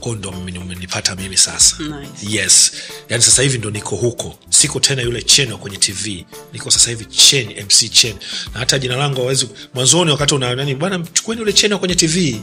[0.00, 1.76] Kwao ndo mimi- umenipata mimi sasa.
[1.82, 2.36] Nice.
[2.36, 2.72] yes.
[3.08, 4.38] Yani sasa hivi ndo niko huko.
[4.50, 8.16] Siko tena yule chen wa kwenye tv niko sasa hivi chen mc chen.
[8.54, 12.42] Na hata jina langu awezi mwanzoni wakati una bwana mchukueni yule chen wa kwenye tv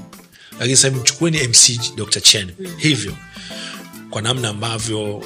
[0.60, 2.51] lakini sahivi mchukueni mc dr chen.
[2.78, 3.18] Hivyo.
[4.10, 5.24] Kwa namna ambavyo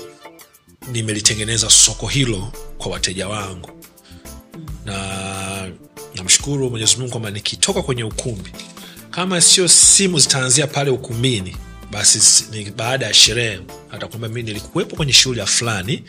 [0.92, 3.72] nimelitengeneza soko hilo kwa wateja wangu.
[4.86, 5.72] Na
[6.16, 8.52] namshukuru mwenyezimungu kwamba nikitoka kwenye ukumbi
[9.20, 11.56] kama sio simu zitaanzia pale ukumbini
[11.92, 13.60] basi ni baada ya sherehe
[13.92, 16.04] atakwamba mi nilikuwepo kwenye shughuli ya fulani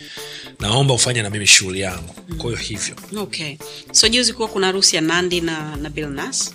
[0.60, 2.14] naomba ufanye na mimi shughuli yangu.
[2.38, 2.94] Kwa hiyo hivyo.
[3.16, 3.56] Okay.
[3.92, 6.54] So juzi kuwa kuna harusi ya nandi na, na bilnas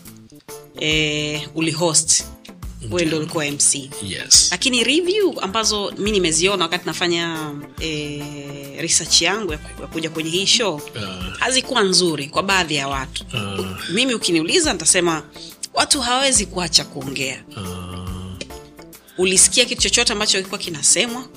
[0.81, 2.23] e, ulihost
[2.91, 4.47] wewe ndo ulikuwa mc yes.
[4.51, 7.51] Lakini review ambazo mi nimeziona wakati nafanya
[7.81, 8.21] e,
[8.81, 11.37] research yangu ya ya kuja kwenye hii show Uh.
[11.39, 13.25] hazikuwa nzuri kwa baadhi ya watu.
[13.33, 13.65] Uh.
[13.93, 15.23] mimi ukiniuliza nitasema
[15.75, 17.43] watu hawawezi kuacha kuongea.
[17.57, 18.09] Uh,
[19.17, 21.27] ulisikia kitu chochote ambacho kilikuwa kinasemwa?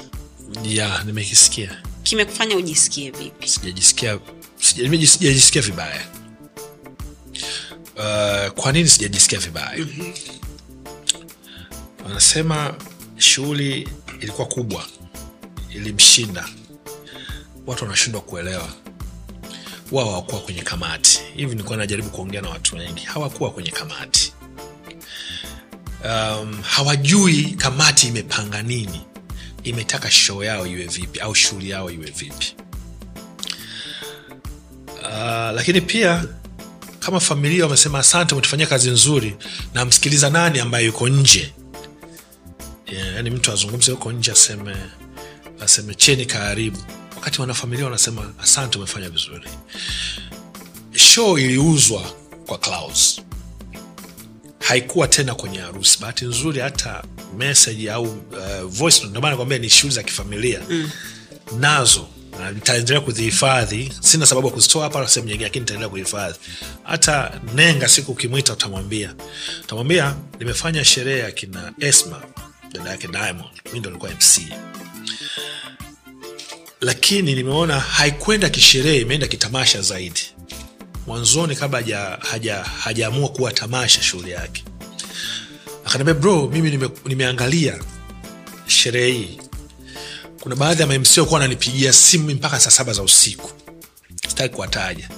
[0.64, 1.82] Ya nimekisikia.
[2.02, 3.48] Kimekufanya ujisikie vipi?
[3.48, 4.18] Sijajisikia
[4.58, 6.06] sijajisikia vibaya.
[7.96, 9.86] Uh, kwa nini sijajisikia vibaya?
[12.04, 12.74] Wanasema
[13.16, 13.88] shughuli
[14.20, 14.86] ilikuwa kubwa
[15.74, 16.48] ilimshinda.
[17.66, 18.68] Watu wanashindwa kuelewa
[19.92, 21.20] wao hawakuwa kwenye kamati.
[21.36, 23.04] Hivi nilikuwa najaribu kuongea na watu wengi.
[23.04, 24.32] Hawakuwa kwenye kamati.
[26.04, 29.00] Um, hawajui kamati imepanga nini.
[29.64, 32.54] Imetaka show yao iwe vipi au shughuli yao iwe vipi.
[35.02, 36.24] Uh, lakini pia
[37.00, 39.36] kama familia wamesema asante umetufanyia kazi nzuri
[39.74, 41.52] na msikiliza nani ambaye yuko nje.
[42.92, 44.76] Yeah, yani mtu azungumze huko nje aseme
[45.60, 46.78] aseme cheni karibu
[47.18, 49.48] wakati wanafamilia wanasema asante umefanya vizuri.
[50.92, 52.02] Show iliuzwa
[52.46, 53.20] kwa Clouds
[54.60, 55.98] haikuwa tena kwenye harusi.
[56.00, 57.04] Bahati nzuri hata
[57.38, 60.60] message au uh, voice ndio maana nakwambia ni shughuli za kifamilia.
[60.70, 60.90] Mm.
[61.58, 62.08] nazo
[62.40, 63.92] na nitaendelea kuzihifadhi.
[64.00, 66.38] Sina sababu ya kuzitoa hapa na sehemu nyingine lakini nitaendelea kuhifadhi.
[66.82, 69.14] Hata nenga siku ukimwita utamwambia.
[69.64, 72.22] Utamwambia nimefanya sherehe ya kina esma
[72.72, 73.50] dada yake diamond.
[73.72, 74.40] Mi ndo nilikuwa mc
[76.80, 80.20] lakini nimeona haikwenda kisherehe imeenda kitamasha zaidi.
[81.06, 84.64] Mwanzoni kabla haja- haja- hajaamua kuwa tamasha shughuli yake.
[85.84, 87.78] Akaniambia bro mimi nime, nimeangalia
[88.66, 89.38] sherehe hii.
[90.40, 93.50] Kuna baadhi ya mamc kuwa wananipigia simu mpaka saa saba za usiku.
[94.28, 95.08] Sitaki kuwataja.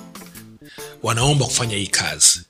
[1.03, 2.41] Wanaomba kufanya hii kazi.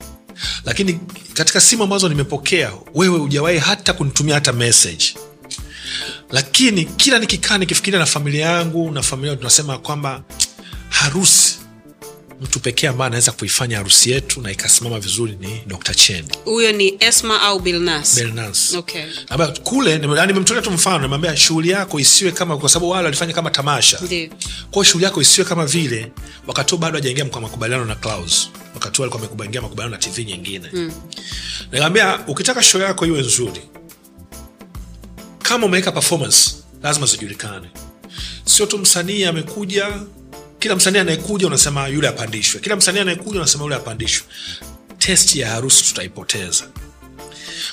[0.65, 0.99] Lakini
[1.33, 5.05] katika simu ambazo nimepokea wewe hujawahi hata kunitumia hata message
[6.31, 10.23] lakini kila nikikaa nikifikiria na familia yangu na familia tunasema kwamba
[10.89, 11.57] harusi
[12.41, 16.97] mtu pekee ambaye anaweza kuifanya harusi yetu na ikasimama vizuri ni dr chen huyo ni
[16.99, 18.17] esma au bilnas.
[18.77, 19.05] Okay.
[19.63, 23.99] Kule nimemtolea tu mfano nimeambia shughuli yako isiwe kama kwa sababu wale walifanya kama tamasha
[24.71, 26.11] kwao shughuli yako isiwe kama vile
[26.47, 30.91] wakati bado hajaingia kwa makubaliano na claus wakati alikuwa amekubaingia makubaliano na tv nyingine mm.
[31.65, 33.61] nikamwambia ukitaka show yako iwe nzuri
[35.51, 37.67] kama umeweka performance lazima zijulikane.
[38.45, 39.99] Sio tu msanii amekuja
[40.59, 42.61] kila msanii anayekuja unasema yule apandishwe.
[42.61, 44.27] Kila msanii anayekuja unasema yule apandishwe.
[44.97, 46.63] Testi ya harusi tutaipoteza.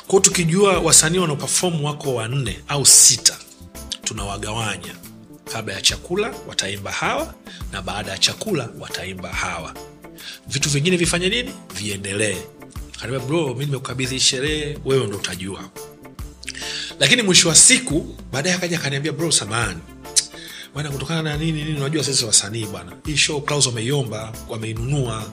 [0.07, 3.37] Kwao tukijua wasanii wanaopafom wako wanne au sita
[4.05, 4.95] tunawagawanya.
[5.53, 7.35] Kabla ya chakula wataimba hawa
[7.73, 9.75] na baada ya chakula wataimba hawa.
[10.47, 11.51] Vitu vingine vifanye nini?
[11.75, 12.37] Viendelee.
[13.27, 15.71] Bro mi nimekukabidhi sherehe wewe ndo utajua
[17.01, 19.79] lakini mwisho wa siku baadaye akaja akaniambia bro samani
[20.75, 25.25] bwana kutokana na nini nini unajua sisi wasanii bwana hii show Clouds wameiomba wameinunua.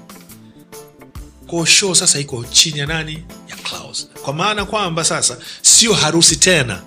[1.48, 3.24] Kwa show sasa iko chini ya nani?
[3.50, 4.08] Ya Clouds.
[4.24, 6.82] kwa maana kwamba sasa sio harusi tena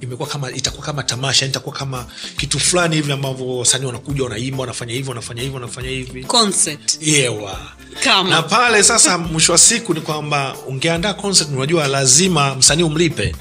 [0.00, 2.06] imekuwa kama itakuwa kama tamasha yani itakuwa kama
[2.36, 6.24] kitu fulani hivi ambavyo wasanii wanakuja wanaimba wanafanya hivi wanafanya hivi wanafanya hivi.
[6.24, 6.98] Concert.
[7.00, 7.58] Yewa.
[8.04, 8.30] Kama.
[8.30, 13.34] na pale sasa mwisho wa siku ni kwamba ungeandaa concert unajua lazima msanii umlipe.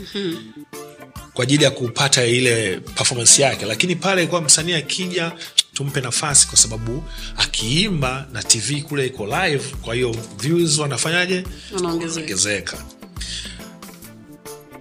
[1.33, 3.65] Kwa ajili ya kupata ile performance yake.
[3.65, 5.31] Lakini pale kwa msanii akija
[5.73, 7.03] tumpe nafasi kwa sababu
[7.37, 11.43] akiimba na tv kule iko live kwa hiyo views wanafanyaje?
[11.75, 12.77] Wanaongezeka.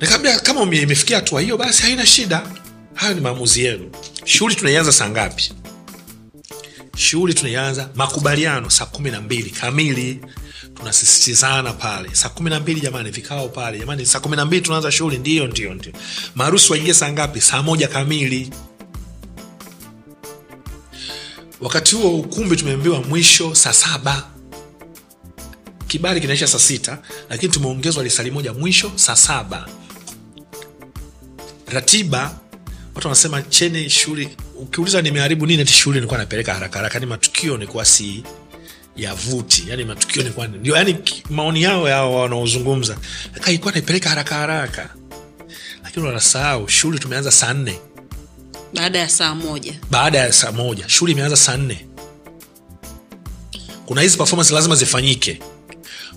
[0.01, 2.43] Nikaambia kama imefikia hatua hiyo basi haina shida.
[2.95, 3.91] Hayo ni maamuzi yenu.
[4.25, 5.53] Shughuli tunaianza saa ngapi?
[6.97, 10.21] Shughuli tunaianza makubaliano saa kumi na mbili kamili.
[10.75, 12.09] Tunasisitizana pale.
[12.13, 13.79] Saa kumi na mbili jamani vikao pale.
[13.79, 15.19] Jamani saa kumi na mbili tunaanza shughuli.
[15.19, 15.93] Ndio ndio ndio.
[16.35, 17.41] Maarusi waingie saa ngapi?
[17.41, 18.51] Saa moja kamili.
[21.61, 24.31] Wakati huo ukumbi tumeambiwa mwisho saa saba.
[25.87, 26.99] Kibali kinaisha saa sita
[27.31, 29.69] lakini tumeongezwa lisali moja mwisho saa saba
[31.73, 32.35] ratiba
[32.95, 37.55] watu wanasema chene shule ukiuliza nimeharibu nini ati shule nilikuwa napeleka haraka haraka ni matukio
[37.57, 38.23] nilikuwa si
[38.97, 39.65] yavuti.
[39.69, 40.97] Yani matukio nilikuwa ndio yani
[41.31, 42.97] maoni yao yao wanaozungumza.
[43.35, 44.91] Kaka, ilikuwa naipeleka haraka haraka.
[45.85, 47.79] Lakini wanasahau shule tumeanza saa nne.
[48.75, 49.75] Baada ya saa moja.
[49.91, 51.87] Baada ya saa moja shule imeanza saa nne.
[53.87, 55.41] Kuna hizi performance lazima zifanyike.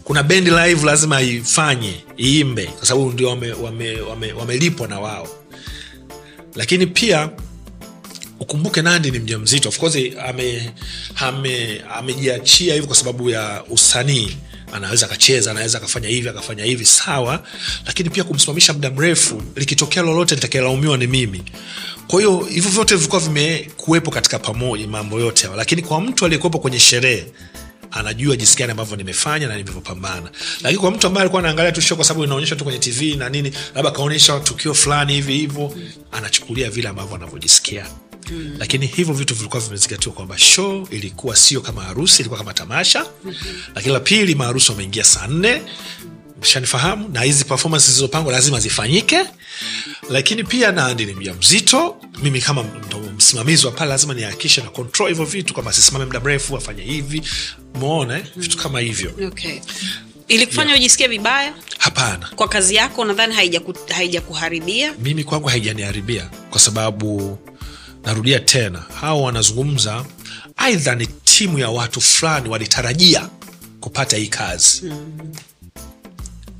[0.04, 2.66] Kuna bendi live lazima ifanye iimbe.
[2.66, 5.28] Kwa sababu ndio wamelipwa wame, wame, wamelipwa na wao
[6.56, 7.30] lakini pia
[8.40, 9.96] ukumbuke nandi ni mja mzito of course
[10.28, 10.72] ame-
[11.16, 14.38] ame- amejiachia hivyo kwa sababu ya usanii.
[14.74, 17.44] Anaweza akacheza anaweza akafanya hivi akafanya hivi sawa.
[17.86, 21.44] Lakini pia kumsimamisha muda mrefu likitokea lolote nitakalaumiwa ni mimi.
[22.08, 25.58] Kwa hiyo hivyo vyote vilikuwa vimekuwepo katika pamoja mambo yote hayo.
[25.58, 27.26] Lakini kwa mtu aliyekuwepo kwenye sherehe
[27.92, 30.32] anajua jinsi gani ambavyo nimefanya na nilivyopambana
[30.62, 33.30] lakini kwa mtu ambaye alikuwa anaangalia tu show kwa sababu inaonyesha tu kwenye tv na
[33.30, 35.74] nini labda akaonyesha tukio fulani hivi hivyo
[36.12, 37.86] anachukulia vile ambavyo anavyojisikia
[38.32, 38.56] Mm.
[38.60, 43.62] lakini hivyo vitu vilikuwa vimezingatiwa kwamba show ilikuwa sio kama harusi ilikuwa kama tamasha mm-hmm.
[43.76, 45.62] lakini la pili maharusi wameingia saa nne
[46.42, 49.20] shanifahamu na hizi performance zilizopangwa lazima zifanyike.
[50.10, 54.70] Lakini pia nandi ni mja mzito mimi kama ndo msimamizi wa pale lazima nihakikishe na
[54.70, 57.22] control hivyo vitu kwamba sisimame muda mrefu afanye hivi.
[57.74, 59.14] Mwone vitu kama hivyo.
[59.28, 59.60] Okay.
[60.28, 61.54] ilikufanya ujisikie vibaya?
[61.78, 62.30] Hapana.
[62.36, 67.38] Kwa kazi yako nadhani haijakuharibia haija mimi kwangu haijaniharibia kwa sababu
[68.04, 70.06] narudia tena hao wanazungumza
[70.58, 73.30] aidha ni timu ya watu fulani walitarajia
[73.80, 74.82] kupata hii kazi.
[74.86, 75.34] Mm.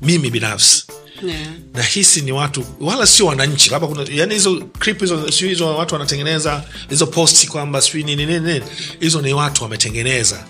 [0.02, 0.84] Mimi binafsi.
[1.26, 1.46] Yeah.
[1.74, 5.94] nahisi ni watu wala sio wananchi labda kuna yani hizo clip hizo sio hizo watu
[5.94, 8.62] wanatengeneza hizo posti kwamba sijui nini nini
[9.00, 10.44] hizo ni watu wametengeneza.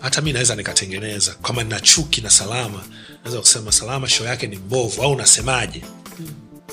[0.00, 1.34] Hata mi naweza nikatengeneza.
[1.42, 2.82] Kama nina chuki na salama.
[3.24, 5.02] Naweza kusema salama show yake ni mbovu.
[5.02, 5.82] Au unasemaje?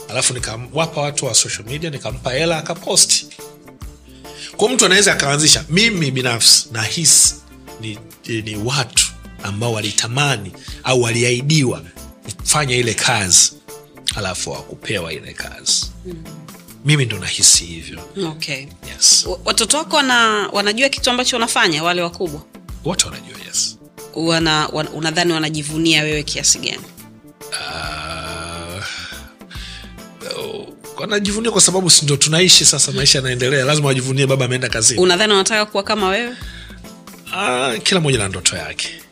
[0.10, 3.28] Alafu nikawapa watu wa social media nikampa hela akaposti
[4.58, 5.66] kwa mtu anaweza akaanzisha.
[5.70, 7.36] Mimi binafsi nahisi
[7.82, 9.13] ni, ni watu
[9.44, 10.52] ambao walitamani
[10.84, 11.82] au waliahidiwa
[12.42, 13.54] kufanya ile kazi
[14.16, 15.92] alafu wakupewa ile kazi.
[16.86, 18.00] Mimi ndo nahisi hivyo.
[18.28, 18.66] Okay.
[18.96, 19.28] yes.
[19.46, 22.42] Watoto wako wana, wanajua kitu ambacho unafanya wale wakubwa?
[22.86, 23.78] Wote wanajua yes.
[24.16, 26.84] Wana, wana, unadhani wanajivunia wewe kiasi gani?
[27.62, 28.82] Ah,
[30.40, 30.68] oh,
[30.98, 33.66] wanajivunia kwa sababu sindo tunaishi sasa maisha yanaendelea.
[33.66, 35.00] Lazima wajivunie baba ameenda kazini.
[35.02, 36.34] Unadhani wanataka kuwa kama wewe?
[37.34, 39.03] Uh, kila mmoja na ndoto yake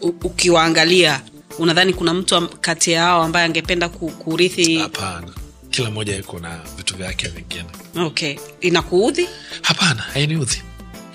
[0.00, 1.20] ukiwaangalia
[1.58, 4.78] unadhani kuna mtu kati ya hao ambaye angependa kurithi?
[4.78, 5.28] Hapana.
[5.70, 7.64] Kila mmoja yuko na vitu vyake vingine.
[7.96, 8.36] Okay.
[8.60, 9.28] Inakuudhi?
[9.62, 10.62] Hapana hainiudhi.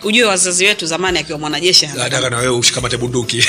[0.03, 3.43] Ujue wazazi wetu zamani akiwa mwanajeshi nataka na wewe ushikamate bunduki.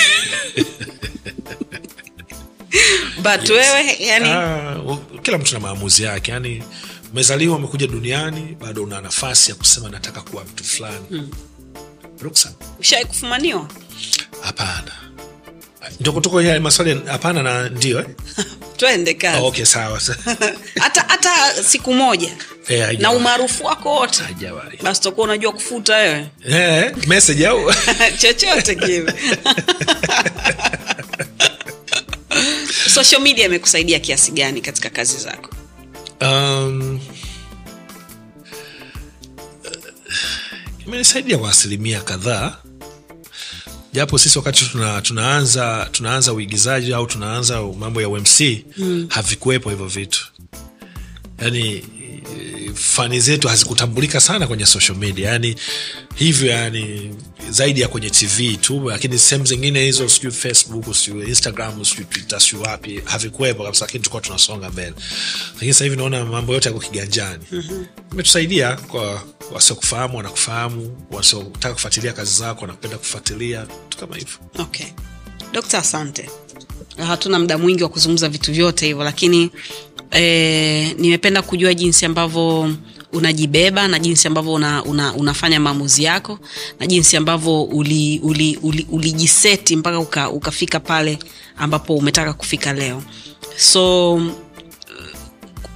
[3.23, 6.31] But wewe yani Ah, kila mtu na maamuzi yake.
[6.31, 6.63] Yani
[7.11, 11.05] umezaliwa umekuja duniani bado una nafasi ya kusema nataka kuwa mtu fulani.
[11.09, 11.29] Hmm.
[12.21, 12.53] ruksa.
[12.79, 13.67] Ushai kufumaniwa?
[14.41, 14.91] Hapana
[15.99, 18.05] ndio kutoka yale maswali hapana na ndio eh?
[18.77, 19.41] twende kazi.
[19.41, 20.01] Oh, okay sawa.
[20.83, 22.37] Hata hata siku moja.
[22.67, 24.23] Hey, na umaarufu wako wote.
[24.83, 26.27] Basi utakuwa unajua kufuta wewe.
[26.49, 27.73] Eh, message au?
[28.21, 29.13] Chochote kile.
[32.89, 35.49] Social media imekusaidia kiasi gani katika kazi zako?
[36.21, 36.99] Um,
[40.87, 42.57] imenisaidia kwa asilimia kadhaa
[43.97, 48.39] japo sisi wakati tuna, tunaanza tunaanza uigizaji au tunaanza mambo ya umc
[48.77, 49.07] mm.
[49.09, 50.27] havikuwepo hivyo vitu
[51.37, 51.83] eh,
[52.73, 55.29] fani zetu hazikutambulika sana kwenye social media.
[55.29, 55.55] Yani
[56.15, 57.15] hivyo yani
[57.49, 62.41] zaidi ya kwenye tv tu lakini sehemu zingine hizo sijui facebook sijui instagram sijui twitter
[62.41, 64.93] sijui wapi havikuwepo kabisa lakini tulikuwa tunasonga mbele.
[65.53, 67.43] Lakini sasa hivi naona mambo yote yako kiganjani.
[68.11, 74.37] Imetusaidia kwa wasiokufahamu wanakufahamu wasiotaka kufuatilia kazi zako wanapenda kufuatilia vitu kama hivyo.
[74.59, 74.85] Okay.
[75.53, 76.29] Dokta asante.
[77.07, 79.51] Hatuna muda mwingi wa kuzungumza vitu vyote hivyo lakini
[80.11, 82.73] eh, nimependa kujua jinsi ambavyo
[83.13, 86.39] unajibeba na jinsi ambavyo una, una, unafanya maamuzi yako
[86.79, 91.19] na jinsi ambavyo ulijiseti uli, uli, uli mpaka uka, ukafika pale
[91.57, 93.03] ambapo umetaka kufika leo.
[93.57, 94.13] So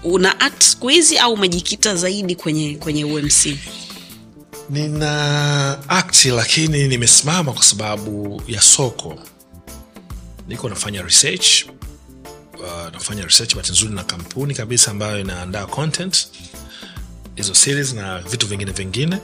[0.04, 3.46] una act siku hizi au umejikita zaidi kwenye kwenye umc
[4.70, 9.20] nina akti lakini nimesimama kwa sababu ya soko.
[10.48, 11.66] Niko nafanya research
[12.64, 16.28] uh, nafanya research bahati nzuri na kampuni kabisa ambayo inaandaa content
[17.36, 19.18] hizo series na vitu vingine vingine.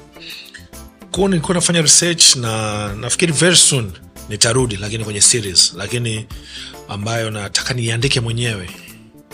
[1.12, 3.92] Kwao nilikuwa nafanya research na nafikiri very soon
[4.30, 6.28] nitarudi lakini kwenye series lakini
[6.90, 8.70] ambayo nataka niandike mwenyewe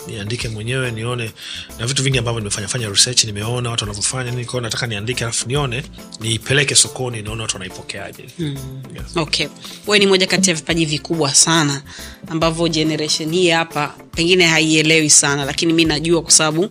[0.06, 1.30] niandike mwenyewe nione
[1.78, 5.82] na vitu vingi ambavyo nimefanyafanya research nimeona watu wanavyofanya nini kwao nataka niandike alafu nione
[6.20, 8.24] niipeleke sokoni nione watu wanaipokeaje.
[8.38, 8.56] Mm.
[8.94, 9.06] yeah.
[9.16, 9.46] okay.
[9.86, 11.82] We ni moja kati ya vipaji vikubwa sana
[12.28, 16.62] ambavyo generation hii hapa pengine haielewi sana lakini mi najua kwa sababu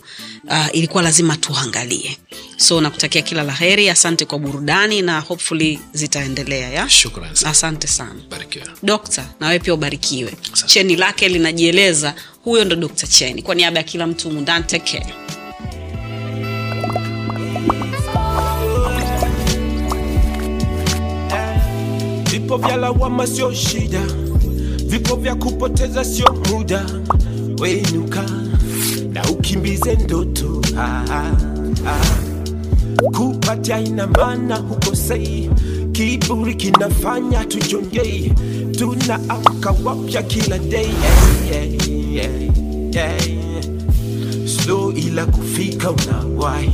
[0.43, 2.17] uh, ilikuwa lazima tuangalie.
[2.57, 6.89] So nakutakia kila la heri asante kwa burudani na hopefully zitaendelea ya?
[6.89, 8.15] Shukran asante sana.
[8.83, 10.33] Dokta nawe pia ubarikiwe.
[10.65, 13.07] Cheni lake linajieleza huyo ndo Dr.
[13.07, 13.41] cheni.
[13.41, 15.13] Kwa niaba ya kila mtu mundani take care.
[22.31, 24.01] Vipo vya lawama sio shida
[24.85, 26.85] vipo vya kupoteza sio muda.
[27.59, 28.23] Wenuka
[29.13, 30.61] na ukimbize ndoto.
[30.77, 31.31] Ah, ah,
[31.87, 32.05] ah.
[33.17, 35.49] kupatia ina maana hukosei
[35.91, 38.33] kiburi kinafanya tujongei
[38.77, 40.85] tunaamka wapya kila day
[41.51, 41.83] yeah, yeah,
[42.15, 42.29] yeah,
[42.95, 43.21] yeah.
[44.45, 46.71] slow ila kufika unawai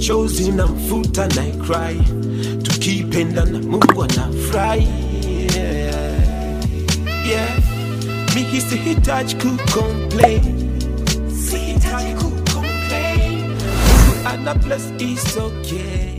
[0.00, 2.00] chozi na mfuta na cry
[2.62, 4.88] tukipenda na mungu anafurahi
[5.56, 6.14] yeah.
[7.28, 7.58] yeah.
[8.34, 10.42] mimi sihitaji kucomplain
[11.50, 16.16] sihitaji kucomplain mungu ana bless is okay